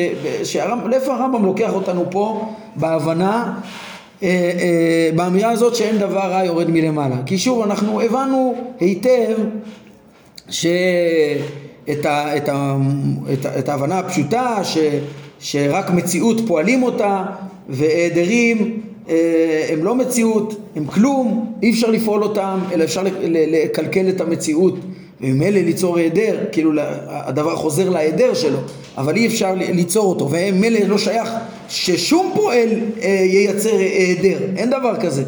שהרמב... 0.44 0.86
לאיפה 0.86 1.14
הרמב"ם 1.14 1.44
לוקח 1.44 1.72
אותנו 1.72 2.04
פה 2.10 2.54
בהבנה 2.76 3.54
אה, 4.22 4.28
אה, 4.28 5.10
באמירה 5.16 5.50
הזאת 5.50 5.74
שאין 5.74 5.98
דבר 5.98 6.20
רע 6.20 6.44
יורד 6.44 6.70
מלמעלה 6.70 7.16
כי 7.26 7.38
שוב 7.38 7.62
אנחנו 7.62 8.00
הבנו 8.00 8.54
היטב 8.80 9.36
שאת 11.94 12.06
ה... 12.06 12.36
את 12.36 12.48
ה... 12.48 12.76
את 13.32 13.46
ה... 13.46 13.58
את 13.58 13.68
ההבנה 13.68 13.98
הפשוטה 13.98 14.64
ש... 14.64 14.78
שרק 15.40 15.90
מציאות 15.90 16.40
פועלים 16.46 16.82
אותה 16.82 17.22
והיעדרים 17.68 18.80
אה, 19.08 19.66
הם 19.72 19.84
לא 19.84 19.94
מציאות, 19.94 20.56
הם 20.76 20.84
כלום, 20.84 21.52
אי 21.62 21.70
אפשר 21.70 21.90
לפעול 21.90 22.22
אותם 22.22 22.58
אלא 22.72 22.84
אפשר 22.84 23.02
לקלקל 23.26 24.08
את 24.08 24.20
המציאות 24.20 24.74
וממילא 25.20 25.60
ליצור 25.60 25.98
היעדר, 25.98 26.38
כאילו 26.52 26.72
הדבר 27.08 27.56
חוזר 27.56 27.88
להיעדר 27.88 28.34
שלו, 28.34 28.58
אבל 28.98 29.16
אי 29.16 29.26
אפשר 29.26 29.54
ליצור 29.54 30.06
אותו, 30.06 30.30
וממילא 30.30 30.80
לא 30.80 30.98
שייך 30.98 31.30
ששום 31.68 32.32
פועל 32.34 32.68
אה, 33.02 33.08
ייצר 33.08 33.78
היעדר, 33.78 34.38
אין 34.56 34.70
דבר 34.70 34.96
כזה, 35.00 35.24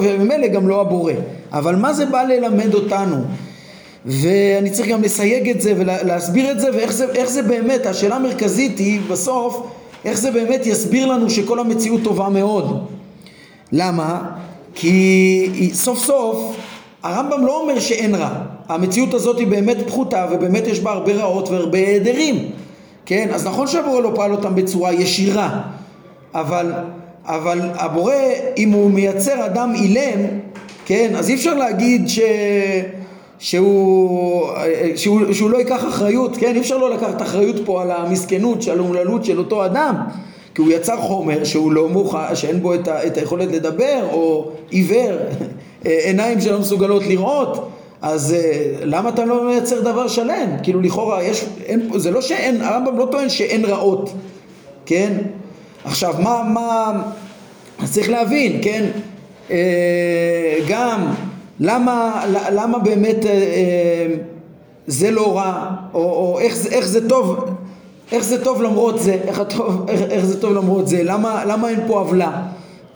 וממילא 0.00 0.46
גם 0.46 0.68
לא 0.68 0.80
הבורא. 0.80 1.12
אבל 1.52 1.76
מה 1.76 1.92
זה 1.92 2.06
בא 2.06 2.22
ללמד 2.22 2.74
אותנו? 2.74 3.16
ואני 4.06 4.70
צריך 4.70 4.88
גם 4.88 5.02
לסייג 5.02 5.48
את 5.48 5.60
זה 5.60 5.74
ולהסביר 5.76 6.50
את 6.50 6.60
זה, 6.60 6.68
ואיך 6.74 6.92
זה, 6.92 7.06
זה 7.26 7.42
באמת, 7.42 7.86
השאלה 7.86 8.16
המרכזית 8.16 8.78
היא 8.78 9.00
בסוף, 9.08 9.66
איך 10.04 10.18
זה 10.18 10.30
באמת 10.30 10.66
יסביר 10.66 11.06
לנו 11.06 11.30
שכל 11.30 11.58
המציאות 11.58 12.00
טובה 12.04 12.28
מאוד. 12.28 12.86
למה? 13.72 14.30
כי 14.74 15.70
סוף 15.72 15.98
סוף 15.98 16.56
הרמב"ם 17.02 17.46
לא 17.46 17.60
אומר 17.60 17.80
שאין 17.80 18.14
רע, 18.14 18.30
המציאות 18.68 19.14
הזאת 19.14 19.38
היא 19.38 19.46
באמת 19.46 19.76
פחותה 19.86 20.26
ובאמת 20.32 20.66
יש 20.66 20.80
בה 20.80 20.90
הרבה 20.92 21.12
רעות 21.12 21.48
והרבה 21.48 21.78
היעדרים, 21.78 22.50
כן? 23.06 23.28
אז 23.34 23.46
נכון 23.46 23.66
שהבורא 23.66 24.00
לא 24.00 24.12
פעל 24.14 24.32
אותם 24.32 24.54
בצורה 24.54 24.92
ישירה, 24.92 25.60
אבל, 26.34 26.72
אבל 27.24 27.60
הבורא, 27.74 28.14
אם 28.56 28.70
הוא 28.70 28.90
מייצר 28.90 29.46
אדם 29.46 29.72
אילם, 29.74 30.20
כן? 30.86 31.12
אז 31.16 31.28
אי 31.28 31.34
אפשר 31.34 31.54
להגיד 31.54 32.08
ש... 32.08 32.20
שהוא, 33.38 34.48
שהוא, 34.96 35.32
שהוא 35.32 35.50
לא 35.50 35.58
ייקח 35.58 35.84
אחריות, 35.88 36.36
כן? 36.36 36.54
אי 36.54 36.60
אפשר 36.60 36.76
לא 36.76 36.90
לקחת 36.90 37.22
אחריות 37.22 37.56
פה 37.64 37.82
על 37.82 37.90
המסכנות, 37.90 38.62
של 38.62 38.78
האומללות 38.78 39.24
של 39.24 39.38
אותו 39.38 39.64
אדם 39.64 39.94
כי 40.54 40.62
הוא 40.62 40.70
יצר 40.72 40.96
חומר 40.96 41.44
שהוא 41.44 41.72
לא 41.72 41.88
מוכן, 41.88 42.34
שאין 42.34 42.62
בו 42.62 42.74
את, 42.74 42.88
ה, 42.88 43.06
את 43.06 43.16
היכולת 43.16 43.52
לדבר 43.52 44.08
או 44.12 44.50
עיוור 44.70 45.16
עיניים 45.84 46.40
שלא 46.40 46.58
מסוגלות 46.58 47.02
לראות, 47.06 47.70
אז 48.02 48.32
אה, 48.32 48.74
למה 48.84 49.08
אתה 49.08 49.24
לא 49.24 49.44
מייצר 49.44 49.80
דבר 49.80 50.08
שלם? 50.08 50.48
כאילו 50.62 50.80
לכאורה 50.80 51.22
יש, 51.22 51.44
אין, 51.64 51.90
זה 51.96 52.10
לא 52.10 52.20
שאין, 52.20 52.62
הרמב"ם 52.62 52.98
לא 52.98 53.08
טוען 53.10 53.28
שאין 53.28 53.64
רעות, 53.64 54.12
כן? 54.86 55.12
עכשיו 55.84 56.14
מה, 56.18 56.42
מה, 56.54 57.02
צריך 57.84 58.10
להבין, 58.10 58.60
כן? 58.62 58.86
גם 60.68 61.06
למה, 61.60 62.24
למה 62.52 62.78
באמת 62.78 63.26
זה 64.86 65.10
לא 65.10 65.36
רע, 65.36 65.70
או, 65.94 66.00
או 66.00 66.38
איך, 66.40 66.66
איך 66.66 66.86
זה 66.86 67.08
טוב, 67.08 67.44
איך 68.12 68.24
זה 68.24 68.44
טוב 68.44 68.62
למרות 68.62 69.00
זה, 69.00 69.18
איך, 69.28 69.40
הטוב, 69.40 69.84
איך, 69.88 70.00
איך 70.10 70.24
זה 70.24 70.40
טוב 70.40 70.52
למרות 70.52 70.88
זה, 70.88 71.02
למה, 71.02 71.44
למה 71.44 71.68
אין 71.68 71.80
פה 71.86 71.98
עוולה, 71.98 72.42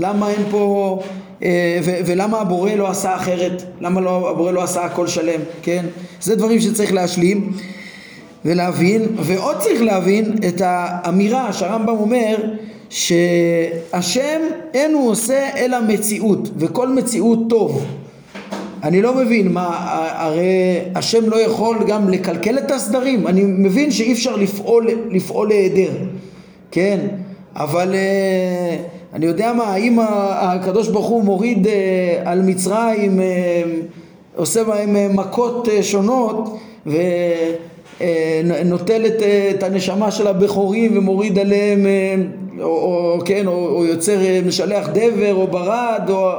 למה 0.00 0.30
אין 0.30 0.42
פה, 0.50 0.98
אה, 1.42 1.78
ו, 1.84 1.90
ולמה 2.06 2.40
הבורא 2.40 2.70
לא 2.70 2.88
עשה 2.88 3.16
אחרת, 3.16 3.62
למה 3.80 4.00
לא, 4.00 4.30
הבורא 4.30 4.52
לא 4.52 4.62
עשה 4.62 4.84
הכל 4.84 5.06
שלם, 5.06 5.40
כן? 5.62 5.86
זה 6.20 6.36
דברים 6.36 6.60
שצריך 6.60 6.92
להשלים 6.92 7.52
ולהבין, 8.44 9.06
ועוד 9.16 9.56
צריך 9.58 9.82
להבין 9.82 10.36
את 10.48 10.62
האמירה 10.64 11.52
שהרמב"ם 11.52 11.88
אומר 11.98 12.36
שהשם 12.90 14.40
אין 14.74 14.94
הוא 14.94 15.10
עושה 15.10 15.48
אלא 15.56 15.78
מציאות, 15.88 16.48
וכל 16.56 16.88
מציאות 16.88 17.38
טוב. 17.48 17.84
אני 18.82 19.02
לא 19.02 19.14
מבין, 19.14 19.52
מה, 19.52 19.68
הרי 20.16 20.78
השם 20.94 21.30
לא 21.30 21.36
יכול 21.36 21.76
גם 21.86 22.08
לקלקל 22.08 22.58
את 22.58 22.70
הסדרים? 22.70 23.26
אני 23.26 23.42
מבין 23.44 23.90
שאי 23.90 24.12
אפשר 24.12 24.36
לפעול, 24.36 24.86
לפעול 25.10 25.48
להיעדר, 25.48 25.92
כן? 26.70 26.98
אבל 27.56 27.94
אה, 27.94 28.76
אני 29.12 29.26
יודע 29.26 29.52
מה, 29.52 29.64
האם 29.64 29.98
הקדוש 30.00 30.88
ברוך 30.88 31.06
הוא 31.06 31.24
מוריד 31.24 31.66
אה, 31.66 32.22
על 32.24 32.42
מצרים, 32.42 33.20
אה, 33.20 33.62
עושה 34.36 34.64
בהם 34.64 35.16
מכות 35.16 35.68
שונות 35.82 36.58
ונוטל 38.00 39.06
את, 39.06 39.22
את 39.50 39.62
הנשמה 39.62 40.10
של 40.10 40.26
הבכורים 40.26 40.98
ומוריד 40.98 41.38
עליהם, 41.38 41.86
או, 42.60 42.66
או 42.66 43.18
כן, 43.24 43.46
או, 43.46 43.68
או 43.76 43.84
יוצר, 43.84 44.18
משלח 44.46 44.88
דבר 44.88 45.34
או 45.34 45.46
ברד 45.46 46.10
או 46.10 46.30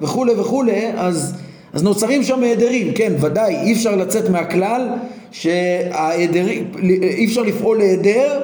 וכולי 0.00 0.32
וכולי, 0.32 0.90
אז 0.96 1.34
אז 1.74 1.82
נוצרים 1.82 2.22
שם 2.22 2.42
היעדרים, 2.42 2.92
כן, 2.92 3.12
ודאי, 3.20 3.56
אי 3.56 3.72
אפשר 3.72 3.96
לצאת 3.96 4.28
מהכלל 4.28 4.88
שההיעדרים, 5.30 6.70
אי 7.02 7.24
אפשר 7.24 7.42
לפעול 7.42 7.78
להיעדר, 7.78 8.40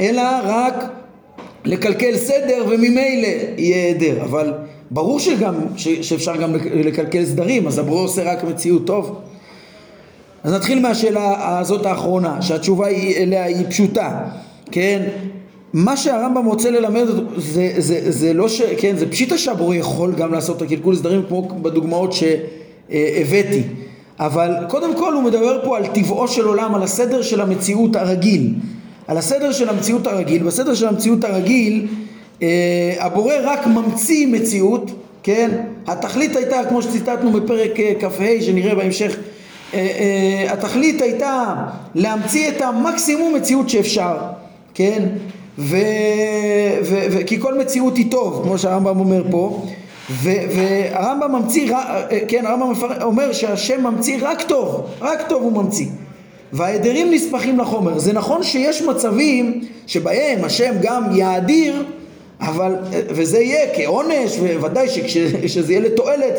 אלא 0.00 0.22
רק 0.44 0.74
לקלקל 1.64 2.16
סדר 2.16 2.64
וממילא 2.68 3.28
יהיה 3.56 3.76
היעדר, 3.76 4.22
אבל 4.22 4.52
ברור 4.90 5.20
שגם, 5.20 5.54
ש, 5.76 5.88
שאפשר 5.88 6.36
גם 6.36 6.54
לקלקל 6.74 7.24
סדרים, 7.24 7.66
אז 7.66 7.78
הברור 7.78 8.00
עושה 8.00 8.32
רק 8.32 8.44
מציאות 8.44 8.86
טוב. 8.86 9.20
אז 10.44 10.52
נתחיל 10.52 10.80
מהשאלה 10.80 11.58
הזאת 11.58 11.86
האחרונה, 11.86 12.42
שהתשובה 12.42 12.88
אליה 13.16 13.44
היא 13.44 13.66
פשוטה, 13.68 14.20
כן? 14.70 15.02
מה 15.72 15.96
שהרמב"ם 15.96 16.44
רוצה 16.44 16.70
ללמד 16.70 17.06
זה, 17.36 17.72
זה, 17.78 18.10
זה 18.10 18.34
לא 18.34 18.48
ש... 18.48 18.62
כן, 18.62 18.96
זה 18.96 19.10
פשיטה 19.10 19.38
שהבורא 19.38 19.74
יכול 19.74 20.12
גם 20.12 20.32
לעשות 20.32 20.56
את 20.56 20.62
הקלקול 20.62 20.96
סדרים 20.96 21.22
כמו 21.28 21.48
בדוגמאות 21.62 22.12
ש... 22.12 22.24
הבאתי. 22.90 23.62
אבל 24.20 24.54
קודם 24.68 24.96
כל 24.96 25.14
הוא 25.14 25.22
מדבר 25.22 25.64
פה 25.64 25.76
על 25.76 25.86
טבעו 25.86 26.28
של 26.28 26.44
עולם, 26.44 26.74
על 26.74 26.82
הסדר 26.82 27.22
של 27.22 27.40
המציאות 27.40 27.96
הרגיל. 27.96 28.54
על 29.08 29.16
הסדר 29.16 29.52
של 29.52 29.68
המציאות 29.68 30.06
הרגיל. 30.06 30.42
בסדר 30.42 30.74
של 30.74 30.88
המציאות 30.88 31.24
הרגיל 31.24 31.86
אה, 32.42 32.94
הבורא 32.98 33.34
רק 33.44 33.66
ממציא 33.66 34.26
מציאות, 34.26 34.90
כן? 35.22 35.50
התכלית 35.86 36.36
הייתה, 36.36 36.56
כמו 36.68 36.82
שציטטנו 36.82 37.32
בפרק 37.32 37.80
אה, 37.80 37.92
כ"ה 38.00 38.42
שנראה 38.42 38.74
בהמשך, 38.74 39.16
אה, 39.74 40.46
התכלית 40.48 41.02
הייתה 41.02 41.54
להמציא 41.94 42.48
את 42.48 42.60
המקסימום 42.62 43.34
מציאות 43.34 43.68
שאפשר, 43.68 44.16
כן? 44.74 45.02
ו, 45.58 45.76
ו, 46.82 46.96
ו, 47.12 47.26
כי 47.26 47.40
כל 47.40 47.58
מציאות 47.58 47.96
היא 47.96 48.10
טוב, 48.10 48.40
כמו 48.44 48.58
שהרמב"ם 48.58 49.00
אומר 49.00 49.22
פה, 49.30 49.66
והרמב"ם 50.10 51.32
ממציא, 51.32 51.72
כן, 52.28 52.46
הרמב"ם 52.46 52.72
אומר 53.02 53.32
שהשם 53.32 53.86
ממציא 53.86 54.18
רק 54.20 54.42
טוב, 54.42 54.86
רק 55.00 55.28
טוב 55.28 55.42
הוא 55.42 55.52
ממציא. 55.52 55.86
וההדרים 56.52 57.10
נספחים 57.10 57.58
לחומר. 57.58 57.98
זה 57.98 58.12
נכון 58.12 58.42
שיש 58.42 58.82
מצבים 58.82 59.60
שבהם 59.86 60.44
השם 60.44 60.74
גם 60.82 61.04
יאדיר, 61.16 61.84
אבל, 62.40 62.76
וזה 62.90 63.38
יהיה 63.38 63.74
כעונש, 63.76 64.38
וודאי 64.60 64.88
שכשזה 64.88 65.72
יהיה 65.72 65.80
לתועלת, 65.80 66.34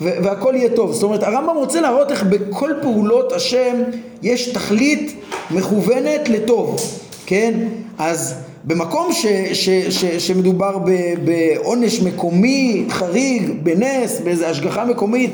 והכל 0.00 0.54
יהיה 0.56 0.68
טוב. 0.70 0.92
זאת 0.92 1.02
אומרת, 1.02 1.22
הרמב"ם 1.22 1.56
רוצה 1.56 1.80
להראות 1.80 2.10
איך 2.10 2.22
בכל 2.22 2.70
פעולות 2.82 3.32
השם 3.32 3.82
יש 4.22 4.48
תכלית 4.48 5.20
מכוונת 5.50 6.28
לטוב, 6.28 6.80
כן? 7.26 7.54
אז 7.98 8.34
במקום 8.66 9.12
ש, 9.12 9.26
ש, 9.52 9.68
ש, 9.68 10.04
שמדובר 10.04 10.78
בעונש 11.24 12.00
מקומי, 12.00 12.84
חריג, 12.88 13.50
בנס, 13.62 14.20
באיזו 14.20 14.44
השגחה 14.44 14.84
מקומית, 14.84 15.30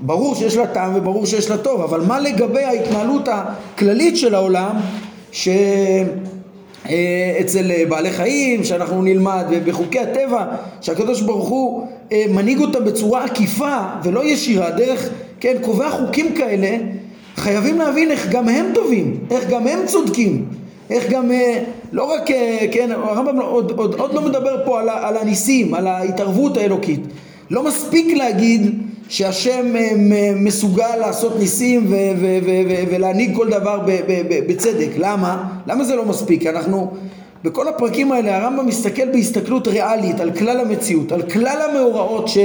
ברור 0.00 0.34
שיש 0.34 0.56
לה 0.56 0.66
טעם 0.66 0.92
וברור 0.94 1.26
שיש 1.26 1.50
לה 1.50 1.58
טוב, 1.58 1.80
אבל 1.80 2.00
מה 2.00 2.20
לגבי 2.20 2.62
ההתנהלות 2.62 3.28
הכללית 3.28 4.16
של 4.16 4.34
העולם, 4.34 4.76
שאצל 5.32 5.70
אה, 7.70 7.84
בעלי 7.88 8.10
חיים, 8.10 8.64
שאנחנו 8.64 9.02
נלמד, 9.02 9.44
ובחוקי 9.50 9.98
הטבע, 9.98 10.44
שהקדוש 10.80 11.20
ברוך 11.20 11.48
הוא 11.48 11.86
אה, 12.12 12.24
מנהיג 12.30 12.60
אותם 12.60 12.84
בצורה 12.84 13.24
עקיפה 13.24 13.78
ולא 14.02 14.24
ישירה, 14.24 14.70
דרך, 14.70 15.08
כן, 15.40 15.54
קובע 15.60 15.90
חוקים 15.90 16.34
כאלה, 16.34 16.76
חייבים 17.36 17.78
להבין 17.78 18.10
איך 18.10 18.28
גם 18.28 18.48
הם 18.48 18.66
טובים, 18.74 19.18
איך 19.30 19.50
גם 19.50 19.66
הם 19.66 19.78
צודקים. 19.86 20.61
איך 20.90 21.10
גם, 21.10 21.32
אה, 21.32 21.62
לא 21.92 22.12
רק, 22.12 22.30
אה, 22.30 22.66
כן, 22.72 22.90
הרמב"ם 22.92 23.38
לא, 23.38 23.50
עוד, 23.50 23.72
עוד, 23.76 23.94
עוד 23.94 24.14
לא 24.14 24.22
מדבר 24.22 24.64
פה 24.64 24.80
על, 24.80 24.88
על 24.88 25.16
הניסים, 25.16 25.74
על 25.74 25.86
ההתערבות 25.86 26.56
האלוקית. 26.56 27.00
לא 27.50 27.62
מספיק 27.62 28.16
להגיד 28.16 28.78
שהשם 29.08 29.76
אה, 29.76 29.90
מסוגל 30.36 30.96
לעשות 31.00 31.38
ניסים 31.38 31.86
ו- 31.88 32.12
ו- 32.20 32.38
ו- 32.44 32.84
ולהנהיג 32.90 33.36
כל 33.36 33.48
דבר 33.50 33.80
בצדק. 34.48 34.88
למה? 34.98 35.44
למה 35.66 35.84
זה 35.84 35.96
לא 35.96 36.04
מספיק? 36.04 36.46
אנחנו, 36.46 36.90
בכל 37.44 37.68
הפרקים 37.68 38.12
האלה 38.12 38.36
הרמב"ם 38.36 38.66
מסתכל 38.66 39.08
בהסתכלות 39.12 39.68
ריאלית 39.68 40.20
על 40.20 40.30
כלל 40.30 40.60
המציאות, 40.60 41.12
על 41.12 41.22
כלל 41.22 41.58
המאורעות 41.70 42.28
ש- 42.28 42.38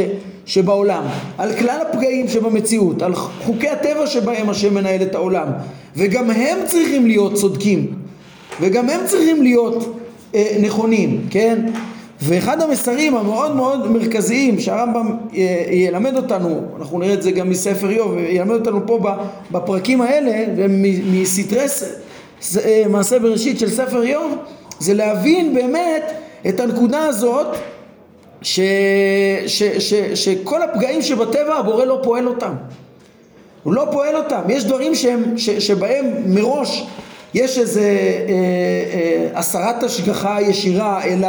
שבעולם, 0.45 1.03
על 1.37 1.53
כלל 1.53 1.79
הפגעים 1.89 2.27
שבמציאות, 2.27 3.01
על 3.01 3.15
חוקי 3.15 3.69
הטבע 3.69 4.07
שבהם 4.07 4.49
השם 4.49 4.73
מנהל 4.73 5.01
את 5.01 5.15
העולם, 5.15 5.47
וגם 5.97 6.31
הם 6.31 6.57
צריכים 6.65 7.07
להיות 7.07 7.33
צודקים. 7.33 8.06
וגם 8.61 8.89
הם 8.89 8.99
צריכים 9.05 9.43
להיות 9.43 9.97
אה, 10.35 10.57
נכונים, 10.61 11.21
כן? 11.29 11.65
ואחד 12.21 12.61
המסרים 12.61 13.15
המאוד 13.15 13.55
מאוד 13.55 13.91
מרכזיים 13.91 14.59
שהרמב"ם 14.59 15.17
אה, 15.35 15.65
ילמד 15.71 16.15
אותנו, 16.15 16.61
אנחנו 16.79 16.99
נראה 16.99 17.13
את 17.13 17.21
זה 17.21 17.31
גם 17.31 17.49
מספר 17.49 17.89
איוב, 17.89 18.17
ילמד 18.17 18.55
אותנו 18.55 18.87
פה 18.87 18.99
בפרקים 19.51 20.01
האלה, 20.01 20.45
מסתרי 21.11 21.65
אה, 22.57 22.83
מעשה 22.89 23.19
בראשית 23.19 23.59
של 23.59 23.69
ספר 23.69 24.03
איוב, 24.03 24.35
זה 24.79 24.93
להבין 24.93 25.53
באמת 25.53 26.03
את 26.49 26.59
הנקודה 26.59 27.05
הזאת 27.05 27.47
ש, 28.41 28.59
ש, 29.47 29.63
ש, 29.63 29.93
שכל 29.93 30.61
הפגעים 30.61 31.01
שבטבע 31.01 31.55
הבורא 31.55 31.85
לא 31.85 31.99
פועל 32.03 32.27
אותם. 32.27 32.53
הוא 33.63 33.73
לא 33.73 33.87
פועל 33.91 34.15
אותם. 34.15 34.41
יש 34.49 34.65
דברים 34.65 34.95
שהם, 34.95 35.37
ש, 35.37 35.49
שבהם 35.49 36.05
מראש 36.25 36.87
יש 37.37 37.57
איזה 37.57 37.81
אה, 37.81 38.33
אה, 38.93 39.39
הסרת 39.39 39.83
השגחה 39.83 40.41
ישירה, 40.41 41.03
אלא 41.03 41.27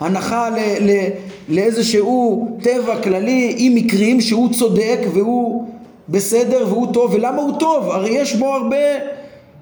הנחה 0.00 0.50
ל, 0.50 0.58
ל, 0.80 1.08
לאיזשהו 1.48 2.48
טבע 2.62 3.02
כללי 3.02 3.54
עם 3.56 3.74
מקרים 3.74 4.20
שהוא 4.20 4.52
צודק 4.52 4.98
והוא 5.14 5.68
בסדר 6.08 6.64
והוא 6.68 6.92
טוב, 6.92 7.14
ולמה 7.14 7.42
הוא 7.42 7.58
טוב? 7.58 7.90
הרי 7.90 8.10
יש 8.10 8.34
בו 8.34 8.54
הרבה 8.54 8.76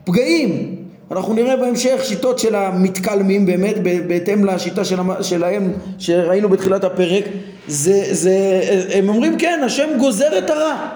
פגעים. 0.04 0.74
אנחנו 1.10 1.34
נראה 1.34 1.56
בהמשך 1.56 2.00
שיטות 2.04 2.38
של 2.38 2.54
המתקלמים 2.54 3.46
באמת 3.46 3.76
בהתאם 3.82 4.44
לשיטה 4.44 4.84
של, 4.84 4.96
שלהם 5.22 5.72
שראינו 5.98 6.48
בתחילת 6.48 6.84
הפרק 6.84 7.24
זה, 7.68 8.02
זה, 8.10 8.60
הם 8.94 9.08
אומרים 9.08 9.38
כן 9.38 9.60
השם 9.64 9.88
גוזר 9.98 10.38
את 10.38 10.50
הרע 10.50 10.88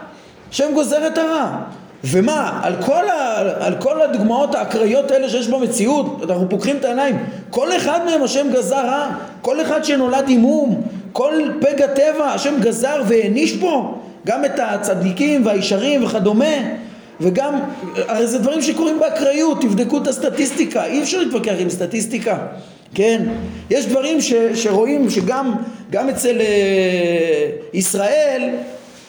השם 0.50 0.74
גוזר 0.74 1.06
את 1.06 1.18
הרע 1.18 1.62
ומה, 2.04 2.60
על 2.62 2.74
כל, 2.80 3.08
ה, 3.08 3.38
על 3.66 3.74
כל 3.78 4.02
הדוגמאות 4.02 4.54
האקראיות 4.54 5.10
האלה 5.10 5.30
שיש 5.30 5.48
במציאות, 5.48 6.30
אנחנו 6.30 6.48
פוקחים 6.48 6.76
את 6.76 6.84
העיניים, 6.84 7.18
כל 7.50 7.76
אחד 7.76 8.00
מהם 8.04 8.22
השם 8.22 8.46
גזר 8.52 8.86
רע, 8.86 9.10
כל 9.42 9.60
אחד 9.60 9.84
שנולד 9.84 10.24
עם 10.28 10.40
מום, 10.40 10.82
כל 11.12 11.34
פגע 11.60 11.86
טבע 11.86 12.24
השם 12.24 12.54
גזר 12.60 13.02
והעניש 13.08 13.56
פה, 13.56 13.98
גם 14.26 14.44
את 14.44 14.58
הצדיקים 14.58 15.46
והישרים 15.46 16.04
וכדומה, 16.04 16.54
וגם, 17.20 17.60
הרי 17.96 18.26
זה 18.26 18.38
דברים 18.38 18.62
שקורים 18.62 18.98
באקראיות, 19.00 19.60
תבדקו 19.60 19.98
את 19.98 20.06
הסטטיסטיקה, 20.06 20.84
אי 20.84 21.02
אפשר 21.02 21.18
להתווכח 21.18 21.54
עם 21.58 21.70
סטטיסטיקה, 21.70 22.38
כן? 22.94 23.22
יש 23.70 23.86
דברים 23.86 24.20
ש, 24.20 24.32
שרואים 24.54 25.10
שגם 25.10 25.54
גם 25.90 26.08
אצל 26.08 26.40
אה, 26.40 27.50
ישראל 27.72 28.50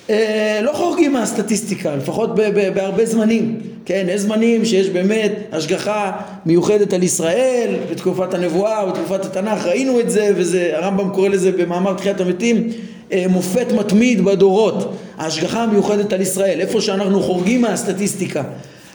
אה, 0.09 0.59
לא 0.61 0.71
חורגים 0.73 1.13
מהסטטיסטיקה, 1.13 1.95
לפחות 1.95 2.35
בהרבה 2.73 3.05
זמנים, 3.05 3.59
כן, 3.85 4.05
יש 4.09 4.21
זמנים 4.21 4.65
שיש 4.65 4.89
באמת 4.89 5.31
השגחה 5.51 6.11
מיוחדת 6.45 6.93
על 6.93 7.03
ישראל, 7.03 7.75
בתקופת 7.91 8.33
הנבואה, 8.33 8.85
בתקופת 8.85 9.25
התנ"ך, 9.25 9.65
ראינו 9.65 9.99
את 9.99 10.09
זה, 10.09 10.31
וזה, 10.35 10.71
הרמב"ם 10.73 11.09
קורא 11.09 11.29
לזה 11.29 11.51
במאמר 11.51 11.93
תחיית 11.93 12.21
המתים, 12.21 12.69
אה, 13.11 13.25
מופת 13.29 13.71
מתמיד 13.71 14.25
בדורות, 14.25 14.93
ההשגחה 15.17 15.63
המיוחדת 15.63 16.13
על 16.13 16.21
ישראל, 16.21 16.59
איפה 16.59 16.81
שאנחנו 16.81 17.21
חורגים 17.21 17.61
מהסטטיסטיקה. 17.61 18.43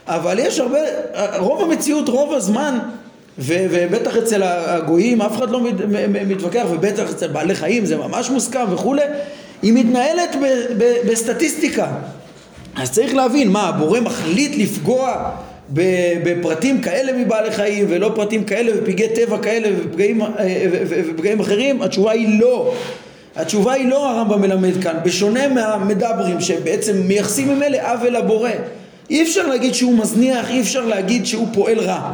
אבל 0.06 0.38
יש 0.38 0.60
הרבה, 0.60 0.78
רוב 1.38 1.62
המציאות, 1.62 2.08
רוב 2.08 2.34
הזמן, 2.34 2.78
ו- 3.38 3.66
ובטח 3.70 4.16
אצל 4.16 4.42
הגויים 4.42 5.22
אף 5.22 5.36
אחד 5.36 5.50
לא 5.50 5.60
מתווכח, 6.28 6.64
ובטח 6.70 7.10
אצל 7.10 7.28
בעלי 7.28 7.54
חיים 7.54 7.86
זה 7.86 7.96
ממש 7.96 8.30
מוסכם 8.30 8.64
וכולי, 8.70 9.02
היא 9.62 9.72
מתנהלת 9.72 10.36
ב- 10.42 10.82
ב- 10.82 11.10
בסטטיסטיקה. 11.10 11.86
אז 12.76 12.90
צריך 12.90 13.14
להבין, 13.14 13.48
מה, 13.48 13.68
הבורא 13.68 14.00
מחליט 14.00 14.56
לפגוע 14.56 15.30
בפרטים 16.22 16.80
כאלה 16.80 17.12
מבעלי 17.12 17.50
חיים 17.50 17.86
ולא 17.88 18.12
פרטים 18.14 18.44
כאלה 18.44 18.72
ופגעי 18.76 19.08
טבע 19.08 19.38
כאלה 19.38 19.68
ופגעים, 19.78 20.22
אה, 20.22 20.28
ופגעים 20.88 21.40
אחרים? 21.40 21.82
התשובה 21.82 22.12
היא 22.12 22.40
לא. 22.40 22.74
התשובה 23.36 23.72
היא 23.72 23.88
לא 23.88 24.10
הרמב"ם 24.10 24.40
מלמד 24.40 24.82
כאן, 24.82 24.96
בשונה 25.04 25.48
מהמדברים 25.48 26.40
שבעצם 26.40 26.96
מייחסים 26.96 27.48
ממילא 27.48 27.78
עוול 27.92 28.16
לבורא. 28.16 28.50
אי 29.10 29.22
אפשר 29.22 29.46
להגיד 29.46 29.74
שהוא 29.74 29.98
מזניח, 29.98 30.50
אי 30.50 30.60
אפשר 30.60 30.86
להגיד 30.86 31.26
שהוא 31.26 31.48
פועל 31.54 31.78
רע. 31.78 32.10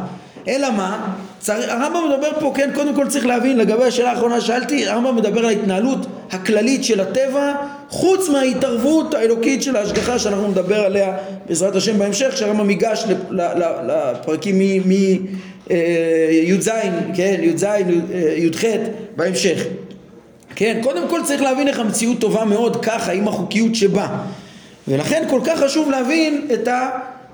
אלא 0.47 0.71
מה? 0.71 1.15
הרמב"ם 1.47 2.09
מדבר 2.09 2.39
פה, 2.39 2.53
כן, 2.55 2.69
קודם 2.75 2.95
כל 2.95 3.07
צריך 3.07 3.25
להבין, 3.25 3.57
לגבי 3.57 3.83
השאלה 3.83 4.11
האחרונה 4.11 4.41
ששאלתי, 4.41 4.87
הרמב"ם 4.87 5.15
מדבר 5.15 5.39
על 5.39 5.45
ההתנהלות 5.45 6.07
הכללית 6.31 6.83
של 6.83 6.99
הטבע, 6.99 7.53
חוץ 7.89 8.29
מההתערבות 8.29 9.13
האלוקית 9.13 9.63
של 9.63 9.75
ההשגחה 9.75 10.19
שאנחנו 10.19 10.47
נדבר 10.47 10.79
עליה 10.85 11.17
בעזרת 11.47 11.75
השם 11.75 11.99
בהמשך, 11.99 12.27
כשהרמב"ם 12.33 12.69
ייגש 12.69 13.05
לפרקים 13.87 14.57
מי"ז, 14.85 16.67
אה, 16.67 16.89
כן, 17.15 17.39
י"ז, 17.41 17.63
אה, 17.63 17.79
י"ח, 18.37 18.63
בהמשך. 19.15 19.63
כן, 20.55 20.79
קודם 20.83 21.07
כל 21.09 21.21
צריך 21.23 21.41
להבין 21.41 21.67
איך 21.67 21.79
המציאות 21.79 22.19
טובה 22.19 22.45
מאוד 22.45 22.85
ככה, 22.85 23.11
עם 23.11 23.27
החוקיות 23.27 23.75
שבה. 23.75 24.07
ולכן 24.87 25.23
כל 25.29 25.39
כך 25.45 25.59
חשוב 25.59 25.89
להבין 25.89 26.47
את 26.53 26.67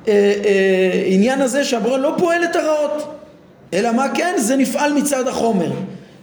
העניין 0.08 1.40
אה, 1.40 1.46
הזה 1.46 1.64
שהבורא 1.64 1.98
לא 1.98 2.14
פועל 2.18 2.44
את 2.44 2.56
הרעות. 2.56 3.21
אלא 3.74 3.92
מה 3.92 4.08
כן? 4.14 4.36
זה 4.38 4.56
נפעל 4.56 4.94
מצד 4.94 5.28
החומר. 5.28 5.72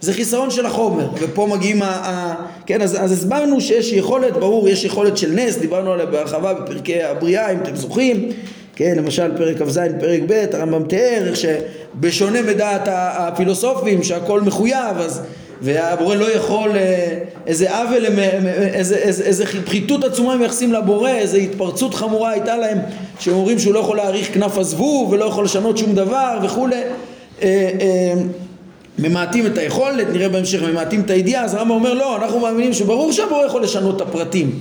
זה 0.01 0.13
חיסרון 0.13 0.51
של 0.51 0.67
החומר, 0.67 1.09
ופה 1.21 1.47
מגיעים 1.51 1.83
ה... 1.83 1.87
ה 1.87 2.35
כן, 2.67 2.83
אז, 2.83 3.05
אז 3.05 3.13
הסברנו 3.13 3.61
שיש 3.61 3.93
יכולת, 3.93 4.33
ברור, 4.33 4.69
יש 4.69 4.85
יכולת 4.85 5.17
של 5.17 5.33
נס, 5.33 5.57
דיברנו 5.57 5.93
עליה 5.93 6.07
בהרחבה 6.07 6.55
בפרקי 6.55 7.03
הבריאה, 7.03 7.53
אם 7.53 7.59
אתם 7.59 7.77
זוכרים, 7.77 8.29
כן, 8.77 8.95
למשל 8.97 9.37
פרק 9.37 9.63
כ"ז, 9.63 9.81
פרק 10.01 10.21
ב', 10.27 10.45
הרמב"ם 10.53 10.85
תיאר 10.85 11.29
איך 11.29 11.37
שבשונה 11.37 12.43
מדעת 12.43 12.89
הפילוסופים 12.93 14.03
שהכל 14.03 14.41
מחויב, 14.41 14.99
אז 14.99 15.21
והבורא 15.63 16.15
לא 16.15 16.33
יכול, 16.35 16.71
אה, 16.77 17.19
איזה 17.47 17.77
עוול, 17.77 18.05
איזה, 18.75 18.97
איזה, 18.97 19.25
איזה 19.25 19.45
פחיתות 19.65 20.05
עצומה 20.05 20.33
הם 20.33 20.39
מייחסים 20.39 20.73
לבורא, 20.73 21.11
איזה 21.11 21.39
התפרצות 21.39 21.95
חמורה 21.95 22.31
הייתה 22.31 22.57
להם, 22.57 22.79
שהם 23.21 23.35
אומרים 23.35 23.59
שהוא 23.59 23.75
לא 23.75 23.79
יכול 23.79 23.97
להאריך 23.97 24.35
כנף 24.35 24.59
הזבוב 24.59 25.13
ולא 25.13 25.25
יכול 25.25 25.45
לשנות 25.45 25.79
שום 25.79 25.95
דבר 25.95 26.39
וכולי. 26.43 26.83
אה, 27.43 27.71
אה, 27.81 28.13
ממעטים 28.99 29.47
את 29.47 29.59
היכולת, 29.59 30.07
נראה 30.13 30.29
בהמשך 30.29 30.63
ממעטים 30.63 31.01
את 31.01 31.11
הידיעה, 31.11 31.45
אז 31.45 31.55
הרמב"ם 31.55 31.71
אומר 31.71 31.95
לא, 31.95 32.17
אנחנו 32.17 32.41
מאמינים 32.41 32.73
שברור 32.73 33.13
שהבורא 33.13 33.47
יכול 33.47 33.63
לשנות 33.63 33.97
את 33.97 34.01
הפרטים 34.01 34.59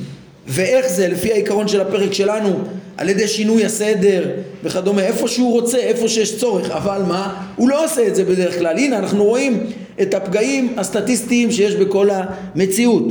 ואיך 0.48 0.88
זה, 0.88 1.08
לפי 1.08 1.32
העיקרון 1.32 1.68
של 1.68 1.82
הפרק 1.82 2.14
שלנו, 2.14 2.60
על 2.98 3.10
ידי 3.10 3.28
שינוי 3.28 3.66
הסדר 3.66 4.30
וכדומה, 4.64 5.02
איפה 5.02 5.28
שהוא 5.28 5.52
רוצה, 5.52 5.78
איפה 5.78 6.08
שיש 6.08 6.40
צורך, 6.40 6.72
אבל 6.72 7.02
מה? 7.08 7.44
הוא 7.56 7.70
לא 7.70 7.86
עושה 7.86 8.08
את 8.08 8.16
זה 8.16 8.24
בדרך 8.24 8.58
כלל. 8.58 8.78
הנה, 8.78 8.98
אנחנו 8.98 9.24
רואים 9.24 9.66
את 10.02 10.14
הפגעים 10.14 10.74
הסטטיסטיים 10.78 11.52
שיש 11.52 11.76
בכל 11.76 12.10
המציאות, 12.12 13.04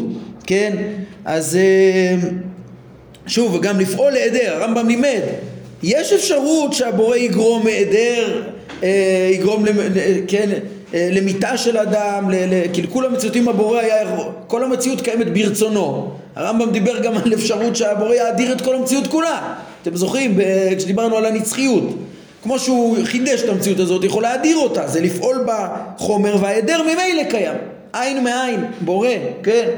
כן? 0.47 0.77
אז 1.25 1.57
אה, 1.57 2.29
שוב, 3.27 3.55
וגם 3.55 3.81
לפעול 3.81 4.13
להיעדר, 4.13 4.55
הרמב"ם 4.55 4.89
לימד, 4.89 5.23
יש 5.83 6.13
אפשרות 6.13 6.73
שהבורא 6.73 7.17
יגרום 7.17 7.65
מהיעדר 7.65 8.43
יגרום, 9.33 9.65
כן, 10.29 10.51
אה, 10.95 11.09
למיתה 11.13 11.57
של 11.57 11.79
אדם, 11.79 12.31
לקלקול 12.31 13.07
המציאות 13.07 13.37
אם 13.37 13.49
הבורא 13.49 13.81
היה, 13.81 14.17
כל 14.47 14.65
המציאות 14.65 15.01
קיימת 15.01 15.33
ברצונו. 15.33 16.11
הרמב"ם 16.37 16.71
דיבר 16.71 16.99
גם 17.03 17.17
על 17.17 17.35
אפשרות 17.35 17.77
שהבורא 17.77 18.15
יאדיר 18.15 18.53
את 18.53 18.61
כל 18.61 18.75
המציאות 18.75 19.07
כולה. 19.07 19.55
אתם 19.83 19.97
זוכרים 19.97 20.39
כשדיברנו 20.77 21.17
על 21.17 21.27
הנצחיות. 21.27 21.85
כמו 22.43 22.59
שהוא 22.59 22.97
חידש 23.05 23.43
את 23.43 23.49
המציאות 23.49 23.81
הזאת, 23.81 24.05
יכול 24.05 24.23
להאדיר 24.23 24.57
אותה, 24.57 24.87
זה 24.87 25.01
לפעול 25.01 25.47
בחומר 25.47 26.37
וההיעדר 26.41 26.83
ממילא 26.83 27.23
קיים. 27.31 27.55
עין 27.93 28.25
מעין, 28.25 28.65
בורא, 28.81 29.09
כן? 29.43 29.69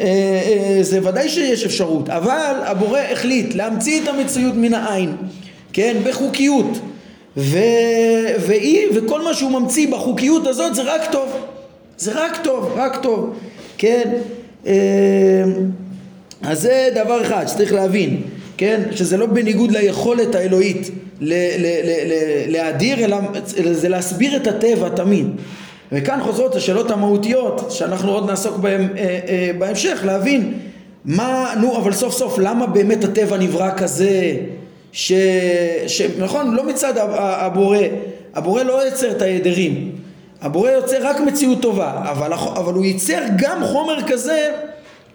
אה, 0.00 0.78
זה 0.80 1.08
ודאי 1.08 1.28
שיש 1.28 1.64
אפשרות, 1.64 2.08
אבל 2.08 2.54
הבורא 2.64 2.98
החליט 2.98 3.54
להמציא 3.54 4.02
את 4.02 4.08
המציאות 4.08 4.54
מן 4.54 4.74
העין, 4.74 5.16
כן? 5.72 5.96
בחוקיות. 6.04 6.78
ו... 7.36 7.58
והיא, 8.46 8.88
וכל 8.94 9.22
מה 9.22 9.34
שהוא 9.34 9.50
ממציא 9.50 9.92
בחוקיות 9.92 10.46
הזאת 10.46 10.74
זה 10.74 10.82
רק 10.82 11.12
טוב. 11.12 11.28
זה 11.98 12.12
רק 12.14 12.38
טוב, 12.44 12.72
רק 12.76 13.02
טוב, 13.02 13.34
כן? 13.78 14.12
אה, 14.66 14.72
אז 16.42 16.60
זה 16.60 16.88
דבר 16.94 17.22
אחד 17.22 17.46
שצריך 17.48 17.72
להבין, 17.72 18.22
כן? 18.56 18.80
שזה 18.90 19.16
לא 19.16 19.26
בניגוד 19.26 19.70
ליכולת 19.70 20.34
האלוהית 20.34 20.90
להאדיר, 22.48 23.04
אלא 23.04 23.16
זה 23.72 23.88
להסביר 23.88 24.36
את 24.36 24.46
הטבע 24.46 24.88
תמיד. 24.88 25.26
וכאן 25.92 26.20
חוזרות 26.22 26.54
השאלות 26.54 26.90
המהותיות 26.90 27.66
שאנחנו 27.70 28.12
עוד 28.12 28.30
נעסוק 28.30 28.56
בהן 28.56 28.88
אה, 28.96 29.20
אה, 29.28 29.50
בהמשך, 29.58 30.00
להבין 30.04 30.54
מה, 31.04 31.54
נו, 31.60 31.76
אבל 31.76 31.92
סוף 31.92 32.14
סוף 32.14 32.38
למה 32.38 32.66
באמת 32.66 33.04
הטבע 33.04 33.38
נברא 33.38 33.70
כזה? 33.76 34.36
ש... 34.92 35.12
ש... 35.86 36.02
נכון, 36.18 36.54
לא 36.54 36.64
מצד 36.64 36.92
הבורא, 37.16 37.78
הבורא 38.34 38.62
לא 38.62 38.86
יוצר 38.86 39.10
את 39.10 39.22
ההדרים, 39.22 39.90
הבורא 40.42 40.70
יוצר 40.70 40.96
רק 41.00 41.20
מציאות 41.20 41.62
טובה, 41.62 42.02
אבל, 42.10 42.32
אבל 42.32 42.74
הוא 42.74 42.84
ייצר 42.84 43.20
גם 43.36 43.64
חומר 43.64 44.08
כזה 44.08 44.50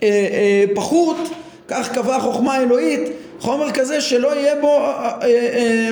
אה, 0.04 0.08
אה, 0.08 0.64
פחות, 0.76 1.18
כך 1.68 1.92
קבעה 1.94 2.18
החוכמה 2.18 2.54
האלוהית, 2.54 3.02
חומר 3.40 3.72
כזה 3.72 4.02
שלא 4.02 4.36
יהיה 4.36 4.56
בו, 4.62 4.68
אה, 4.68 5.12
אה, 5.22 5.28
אה, 5.28 5.92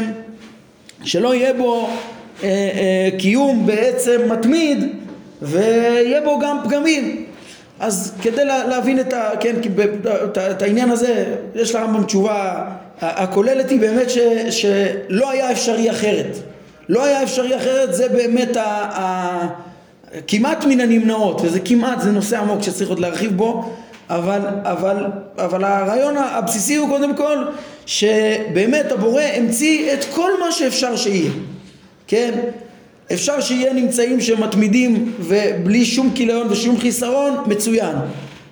שלא 1.04 1.36
יהיה 1.36 1.54
בו 1.54 1.90
אה, 2.44 2.50
אה, 2.50 3.10
קיום 3.18 3.66
בעצם 3.66 4.22
מתמיד 4.30 4.84
ויהיה 5.42 6.22
בו 6.22 6.40
גם 6.40 6.58
פגמים. 6.64 7.26
אז 7.80 8.14
כדי 8.22 8.46
להבין 8.46 9.00
את, 9.00 9.14
ה, 9.14 9.30
כן, 9.40 9.56
את 10.52 10.62
העניין 10.62 10.92
הזה, 10.92 11.36
יש 11.56 11.76
לרמב"ם 11.76 12.04
תשובה 12.04 12.66
הכוללת 13.02 13.70
היא 13.70 13.80
באמת 13.80 14.10
ש, 14.10 14.18
שלא 14.50 15.32
היה 15.32 15.52
אפשרי 15.52 15.92
אחרת. 15.92 16.38
לא 16.90 17.04
היה 17.04 17.24
אפשרי 17.24 17.58
אחרת, 17.58 17.94
זה 17.94 18.10
באמת 18.10 18.58
ה, 18.58 18.64
ה, 18.64 19.48
כמעט 20.28 20.66
מן 20.66 20.82
הנמנעות, 20.82 21.42
וזה 21.42 21.60
כמעט, 21.60 22.02
זה 22.02 22.12
נושא 22.12 22.38
עמוק 22.40 22.64
שצריך 22.64 22.90
עוד 22.90 23.00
להרחיב 23.00 23.38
בו, 23.38 23.74
אבל, 24.10 24.40
אבל, 24.64 25.06
אבל 25.38 25.64
הרעיון 25.64 26.18
הבסיסי 26.18 26.76
הוא 26.76 26.90
קודם 26.90 27.16
כל 27.16 27.38
שבאמת 27.86 28.92
הבורא 28.92 29.22
המציא 29.22 29.94
את 29.94 30.06
כל 30.14 30.32
מה 30.40 30.52
שאפשר 30.52 30.96
שיהיה, 30.96 31.32
כן? 32.08 32.40
אפשר 33.14 33.42
שיהיה 33.42 33.74
נמצאים 33.74 34.22
שמתמידים 34.22 35.14
ובלי 35.20 35.86
שום 35.86 36.12
כיליון 36.16 36.48
ושום 36.50 36.80
חיסרון, 36.80 37.44
מצוין. 37.48 37.96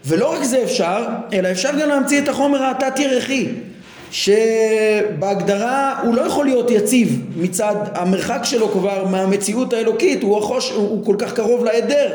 ולא 0.06 0.34
רק 0.34 0.44
זה 0.44 0.64
אפשר, 0.64 1.06
אלא 1.34 1.52
אפשר 1.52 1.70
גם 1.82 1.90
להמציא 1.90 2.22
את 2.22 2.30
החומר 2.30 2.64
התת-ירחי. 2.64 3.48
שבהגדרה 4.14 6.00
הוא 6.04 6.16
לא 6.16 6.22
יכול 6.22 6.46
להיות 6.46 6.72
יציב 6.72 7.22
מצד 7.38 7.76
המרחק 7.94 8.40
שלו 8.44 8.70
כבר 8.70 9.06
מהמציאות 9.06 9.74
האלוקית, 9.74 10.24
הוא, 10.24 10.38
החוש, 10.38 10.72
הוא 10.72 11.06
כל 11.06 11.16
כך 11.20 11.34
קרוב 11.34 11.66
לעדר, 11.66 12.12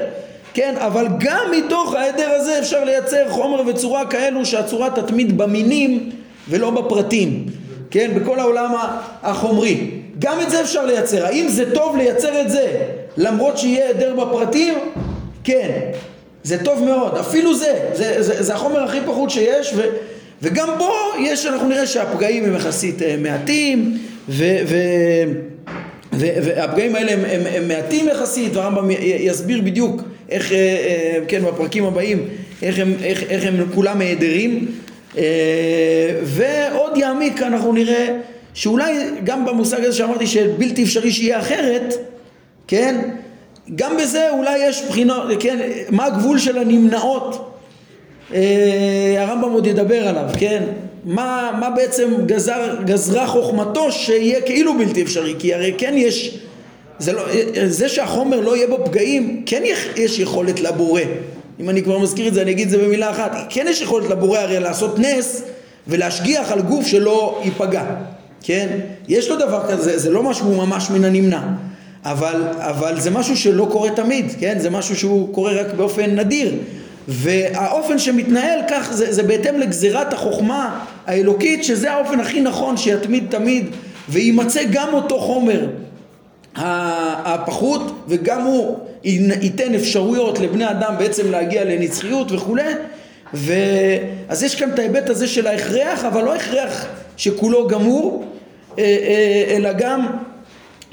כן, 0.54 0.74
אבל 0.78 1.06
גם 1.18 1.50
מתוך 1.56 1.94
העדר 1.94 2.30
הזה 2.30 2.58
אפשר 2.58 2.84
לייצר 2.84 3.28
חומר 3.28 3.62
וצורה 3.66 4.06
כאלו 4.06 4.46
שהצורה 4.46 4.90
תתמיד 4.90 5.38
במינים 5.38 6.10
ולא 6.48 6.70
בפרטים, 6.70 7.46
כן, 7.90 8.10
בכל 8.14 8.40
העולם 8.40 8.74
החומרי. 9.22 9.90
גם 10.18 10.40
את 10.40 10.50
זה 10.50 10.60
אפשר 10.60 10.86
לייצר. 10.86 11.26
האם 11.26 11.48
זה 11.48 11.74
טוב 11.74 11.96
לייצר 11.96 12.40
את 12.40 12.50
זה 12.50 12.72
למרות 13.16 13.58
שיהיה 13.58 13.84
היעדר 13.84 14.14
בפרטים? 14.14 14.74
כן, 15.44 15.80
זה 16.42 16.64
טוב 16.64 16.84
מאוד. 16.84 17.16
אפילו 17.16 17.54
זה, 17.54 17.88
זה, 17.92 18.22
זה, 18.22 18.42
זה 18.42 18.54
החומר 18.54 18.82
הכי 18.84 18.98
פחות 19.06 19.30
שיש 19.30 19.72
ו... 19.76 19.82
וגם 20.42 20.68
בו 20.78 20.92
יש, 21.20 21.46
אנחנו 21.46 21.68
נראה 21.68 21.86
שהפגעים 21.86 22.44
הם 22.44 22.54
יחסית 22.54 23.02
אה, 23.02 23.16
מעטים 23.18 23.98
ו, 24.28 24.44
ו, 24.66 24.76
והפגעים 26.12 26.94
האלה 26.94 27.12
הם, 27.12 27.20
הם, 27.24 27.40
הם 27.46 27.68
מעטים 27.68 28.08
יחסית 28.08 28.56
והרמב"ם 28.56 28.90
יסביר 29.00 29.60
בדיוק 29.60 30.02
איך, 30.30 30.52
אה, 30.52 30.56
אה, 30.56 31.18
כן, 31.28 31.44
בפרקים 31.44 31.84
הבאים, 31.84 32.28
איך 32.62 32.78
הם, 32.78 32.92
איך, 33.02 33.22
איך 33.22 33.44
הם 33.44 33.54
כולם 33.74 34.00
העדרים 34.00 34.66
ועוד 36.22 36.96
יעמיק 36.96 37.42
אנחנו 37.42 37.72
נראה 37.72 38.16
שאולי 38.54 38.92
גם 39.24 39.44
במושג 39.44 39.84
הזה 39.84 39.96
שאמרתי 39.96 40.26
שבלתי 40.26 40.84
אפשרי 40.84 41.12
שיהיה 41.12 41.38
אחרת, 41.38 41.94
כן, 42.66 43.00
גם 43.74 43.96
בזה 43.96 44.30
אולי 44.30 44.58
יש 44.68 44.82
בחינות, 44.88 45.22
כן, 45.40 45.58
מה 45.90 46.04
הגבול 46.04 46.38
של 46.38 46.58
הנמנעות 46.58 47.57
הרמב"ם 49.18 49.50
עוד 49.52 49.66
ידבר 49.66 50.08
עליו, 50.08 50.24
כן? 50.38 50.62
מה, 51.04 51.50
מה 51.60 51.70
בעצם 51.70 52.14
גזר, 52.26 52.76
גזרה 52.84 53.26
חוכמתו 53.26 53.92
שיהיה 53.92 54.40
כאילו 54.40 54.78
בלתי 54.78 55.02
אפשרי, 55.02 55.34
כי 55.38 55.54
הרי 55.54 55.74
כן 55.78 55.94
יש, 55.96 56.38
זה, 56.98 57.12
לא, 57.12 57.22
זה 57.66 57.88
שהחומר 57.88 58.40
לא 58.40 58.56
יהיה 58.56 58.66
בו 58.66 58.78
פגעים, 58.84 59.42
כן 59.46 59.62
יש 59.96 60.18
יכולת 60.18 60.60
לבורא. 60.60 61.02
אם 61.60 61.70
אני 61.70 61.82
כבר 61.82 61.98
מזכיר 61.98 62.28
את 62.28 62.34
זה, 62.34 62.42
אני 62.42 62.50
אגיד 62.50 62.64
את 62.64 62.70
זה 62.70 62.78
במילה 62.78 63.10
אחת. 63.10 63.46
כן 63.48 63.66
יש 63.68 63.80
יכולת 63.80 64.10
לבורא 64.10 64.38
הרי 64.38 64.60
לעשות 64.60 64.98
נס 64.98 65.42
ולהשגיח 65.86 66.52
על 66.52 66.60
גוף 66.60 66.86
שלא 66.86 67.40
ייפגע, 67.44 67.84
כן? 68.42 68.68
יש 69.08 69.28
לו 69.28 69.36
דבר 69.36 69.62
כזה, 69.68 69.98
זה 69.98 70.10
לא 70.10 70.22
משהו 70.22 70.56
ממש 70.56 70.90
מן 70.90 71.04
הנמנע. 71.04 71.40
אבל, 72.04 72.42
אבל 72.56 73.00
זה 73.00 73.10
משהו 73.10 73.36
שלא 73.36 73.68
קורה 73.70 73.90
תמיד, 73.90 74.32
כן? 74.40 74.58
זה 74.58 74.70
משהו 74.70 74.96
שהוא 74.96 75.34
קורה 75.34 75.52
רק 75.52 75.74
באופן 75.76 76.18
נדיר. 76.18 76.54
והאופן 77.08 77.98
שמתנהל 77.98 78.60
כך 78.70 78.92
זה, 78.92 79.12
זה 79.12 79.22
בהתאם 79.22 79.58
לגזירת 79.58 80.12
החוכמה 80.12 80.84
האלוקית 81.06 81.64
שזה 81.64 81.92
האופן 81.92 82.20
הכי 82.20 82.40
נכון 82.40 82.76
שיתמיד 82.76 83.24
תמיד 83.30 83.66
ויימצא 84.08 84.60
גם 84.72 84.88
אותו 84.94 85.20
חומר 85.20 85.66
הפחות 86.54 88.04
וגם 88.08 88.42
הוא 88.42 88.78
ייתן 89.04 89.74
אפשרויות 89.74 90.38
לבני 90.38 90.70
אדם 90.70 90.94
בעצם 90.98 91.30
להגיע 91.30 91.64
לנצחיות 91.64 92.32
וכולי. 92.32 92.72
ואז 93.34 94.42
יש 94.42 94.54
כאן 94.54 94.70
את 94.70 94.78
ההיבט 94.78 95.10
הזה 95.10 95.26
של 95.26 95.46
ההכרח 95.46 96.04
אבל 96.04 96.24
לא 96.24 96.34
הכרח 96.34 96.86
שכולו 97.16 97.68
גמור 97.68 98.24
אה, 98.78 98.84
אה, 98.84 99.56
אלא 99.56 99.72
גם 99.72 100.06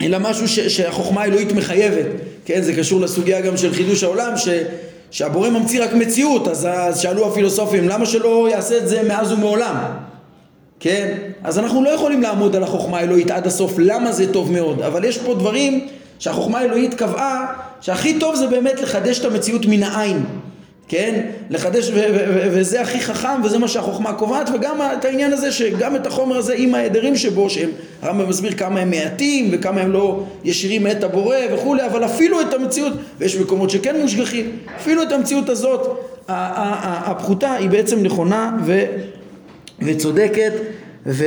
אלא 0.01 0.19
משהו 0.19 0.47
ש, 0.47 0.59
שהחוכמה 0.59 1.21
האלוהית 1.21 1.51
מחייבת. 1.51 2.05
כן 2.45 2.61
זה 2.61 2.75
קשור 2.75 3.01
לסוגיה 3.01 3.41
גם 3.41 3.57
של 3.57 3.73
חידוש 3.73 4.03
העולם 4.03 4.37
ש 4.37 4.47
שהבורא 5.15 5.49
ממציא 5.49 5.83
רק 5.83 5.93
מציאות, 5.93 6.47
אז, 6.47 6.67
שאלו 6.99 7.27
הפילוסופים, 7.27 7.89
למה 7.89 8.05
שלא 8.05 8.49
יעשה 8.51 8.77
את 8.77 8.87
זה 8.87 9.03
מאז 9.03 9.31
ומעולם? 9.31 9.75
כן? 10.79 11.17
אז 11.43 11.59
אנחנו 11.59 11.83
לא 11.83 11.89
יכולים 11.89 12.21
לעמוד 12.21 12.55
על 12.55 12.63
החוכמה 12.63 12.97
האלוהית 12.97 13.31
עד 13.31 13.47
הסוף, 13.47 13.73
למה 13.77 14.11
זה 14.11 14.33
טוב 14.33 14.51
מאוד, 14.51 14.81
אבל 14.81 15.03
יש 15.05 15.17
פה 15.17 15.33
דברים 15.33 15.87
שהחוכמה 16.19 16.59
האלוהית 16.59 16.93
קבעה 16.93 17.53
שהכי 17.81 18.19
טוב 18.19 18.35
זה 18.35 18.47
באמת 18.47 18.81
לחדש 18.81 19.19
את 19.19 19.25
המציאות 19.25 19.65
מן 19.65 19.83
העין. 19.83 20.25
כן? 20.87 21.21
לחדש, 21.49 21.91
וזה 22.51 22.81
הכי 22.81 22.99
חכם 22.99 23.41
וזה 23.43 23.59
מה 23.59 23.67
שהחוכמה 23.67 24.13
קובעת 24.13 24.49
וגם 24.53 24.81
את 24.99 25.05
העניין 25.05 25.33
הזה 25.33 25.51
שגם 25.51 25.95
את 25.95 26.07
החומר 26.07 26.37
הזה 26.37 26.53
עם 26.57 26.75
ההדרים 26.75 27.15
שבו 27.15 27.49
שהם, 27.49 27.69
הרמב"ם 28.01 28.29
מסביר 28.29 28.51
כמה 28.51 28.79
הם 28.79 28.89
מעטים 28.89 29.49
וכמה 29.51 29.81
הם 29.81 29.91
לא 29.91 30.23
ישירים 30.43 30.83
מאת 30.83 31.03
הבורא 31.03 31.37
וכולי 31.53 31.85
אבל 31.85 32.05
אפילו 32.05 32.41
את 32.41 32.53
המציאות, 32.53 32.93
ויש 33.19 33.35
מקומות 33.35 33.69
שכן 33.69 34.01
מושגחים, 34.01 34.51
אפילו 34.77 35.03
את 35.03 35.11
המציאות 35.11 35.49
הזאת 35.49 35.99
הפחותה 36.27 37.53
היא 37.53 37.69
בעצם 37.69 38.03
נכונה 38.03 38.57
ו- 38.65 38.85
וצודקת 39.79 40.53
ו- 41.05 41.25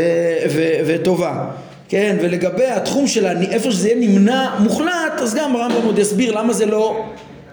ו- 0.51 0.81
וטובה 0.87 1.45
כן, 1.89 2.17
ולגבי 2.21 2.67
התחום 2.67 3.07
של 3.07 3.27
איפה 3.27 3.71
שזה 3.71 3.89
יהיה 3.89 4.09
נמנע 4.09 4.55
מוחלט 4.59 5.13
אז 5.23 5.35
גם 5.35 5.57
הרמב"ם 5.57 5.83
עוד 5.85 5.99
יסביר 5.99 6.39
למה 6.39 6.53
זה 6.53 6.67
לא 6.67 7.05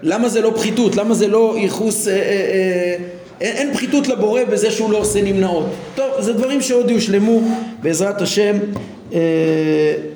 למה 0.02 0.28
זה 0.28 0.40
לא 0.40 0.52
פחיתות? 0.56 0.96
למה 0.96 1.14
זה 1.14 1.28
לא 1.28 1.54
ייחוס... 1.58 2.08
אה, 2.08 2.12
אה, 2.12 2.18
אה, 2.20 2.96
אין, 3.40 3.56
אין 3.56 3.74
פחיתות 3.74 4.08
לבורא 4.08 4.44
בזה 4.44 4.70
שהוא 4.70 4.92
לא 4.92 4.98
עושה 4.98 5.22
נמנעות. 5.22 5.66
טוב, 5.94 6.06
זה 6.18 6.32
דברים 6.32 6.62
שעוד 6.62 6.90
יושלמו 6.90 7.40
בעזרת 7.82 8.22
השם 8.22 8.56
אה, 9.12 9.18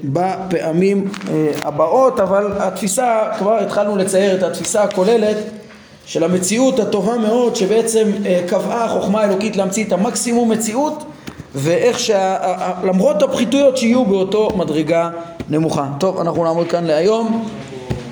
בפעמים 0.04 1.08
אה, 1.30 1.50
הבאות, 1.64 2.20
אבל 2.20 2.46
התפיסה, 2.58 3.20
כבר 3.38 3.58
התחלנו 3.58 3.96
לצייר 3.96 4.36
את 4.36 4.42
התפיסה 4.42 4.82
הכוללת 4.82 5.36
של 6.06 6.24
המציאות 6.24 6.78
הטובה 6.78 7.16
מאוד 7.18 7.56
שבעצם 7.56 8.10
אה, 8.26 8.40
קבעה 8.48 8.84
החוכמה 8.84 9.20
האלוקית 9.20 9.56
להמציא 9.56 9.84
את 9.84 9.92
המקסימום 9.92 10.50
מציאות 10.50 11.04
ואיך 11.54 11.98
שלמרות 12.00 13.22
הפחיתויות 13.22 13.76
שיהיו 13.76 14.04
באותו 14.04 14.48
מדרגה 14.56 15.10
נמוכה. 15.50 15.88
טוב, 16.00 16.20
אנחנו 16.20 16.44
נעמוד 16.44 16.66
כאן 16.66 16.84
להיום. 16.84 17.48